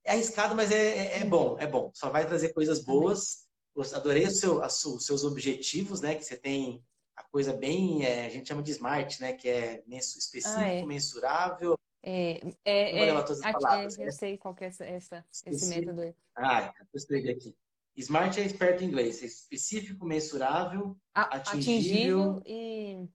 [0.03, 1.91] É arriscado, mas é, é, é bom, é bom.
[1.93, 3.45] Só vai trazer coisas boas.
[3.93, 6.15] Adorei o seu, os seus objetivos, né?
[6.15, 6.83] Que você tem
[7.15, 8.05] a coisa bem.
[8.05, 9.33] É, a gente chama de smart, né?
[9.33, 10.85] Que é específico, ah, é.
[10.85, 11.77] mensurável.
[12.07, 14.11] É, é, é, palavras, eu né?
[14.11, 16.15] sei qual é essa, essa esse método.
[16.37, 17.57] Ah, eu escrevi aqui.
[17.97, 19.23] Smart é esperto em inglês.
[19.23, 23.09] específico, mensurável, a, atingível, atingível e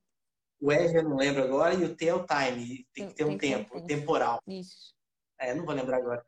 [0.61, 2.87] o R eu não lembro agora e o T é o time.
[2.93, 4.43] Tem que ter um tempo, tempo, temporal.
[4.47, 4.95] Isso.
[5.39, 6.25] É, não vou lembrar agora.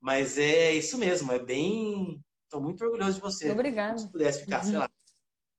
[0.00, 2.22] Mas é isso mesmo, é bem.
[2.44, 3.50] Estou muito orgulhoso de você.
[3.50, 3.98] Obrigada.
[3.98, 4.70] Se pudesse ficar, uhum.
[4.70, 4.90] sei lá.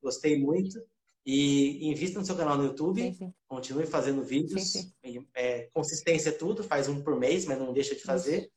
[0.02, 0.80] Gostei muito.
[1.26, 3.02] E invista no seu canal no YouTube.
[3.02, 3.34] Sim, sim.
[3.48, 4.72] Continue fazendo vídeos.
[4.72, 8.52] Sim, é, consistência é tudo, faz um por mês, mas não deixa de fazer.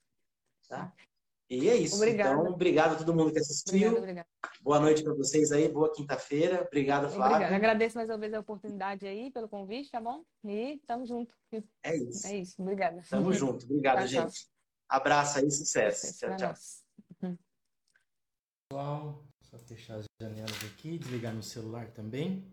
[0.69, 0.93] Tá?
[1.51, 1.97] E é isso.
[1.97, 2.41] Obrigada.
[2.41, 3.89] Então, obrigado a todo mundo que assistiu.
[3.89, 4.29] Obrigada, obrigada.
[4.61, 6.63] Boa noite para vocês aí, boa quinta-feira.
[6.67, 7.37] Obrigado, Flávio.
[7.37, 7.57] Obrigada.
[7.57, 10.23] Agradeço mais uma vez a oportunidade aí, pelo convite, tá bom?
[10.45, 11.35] E tamo junto.
[11.83, 12.27] É isso.
[12.27, 12.61] É isso.
[12.61, 13.03] Obrigada.
[13.09, 13.65] Tamo junto.
[13.65, 14.33] Obrigado, gente.
[14.33, 14.51] Tchau.
[14.91, 16.19] Abraço aí, sucesso.
[16.19, 16.55] Tchau, tchau.
[18.71, 22.47] Pessoal, só fechar as janelas aqui, desligar meu celular também.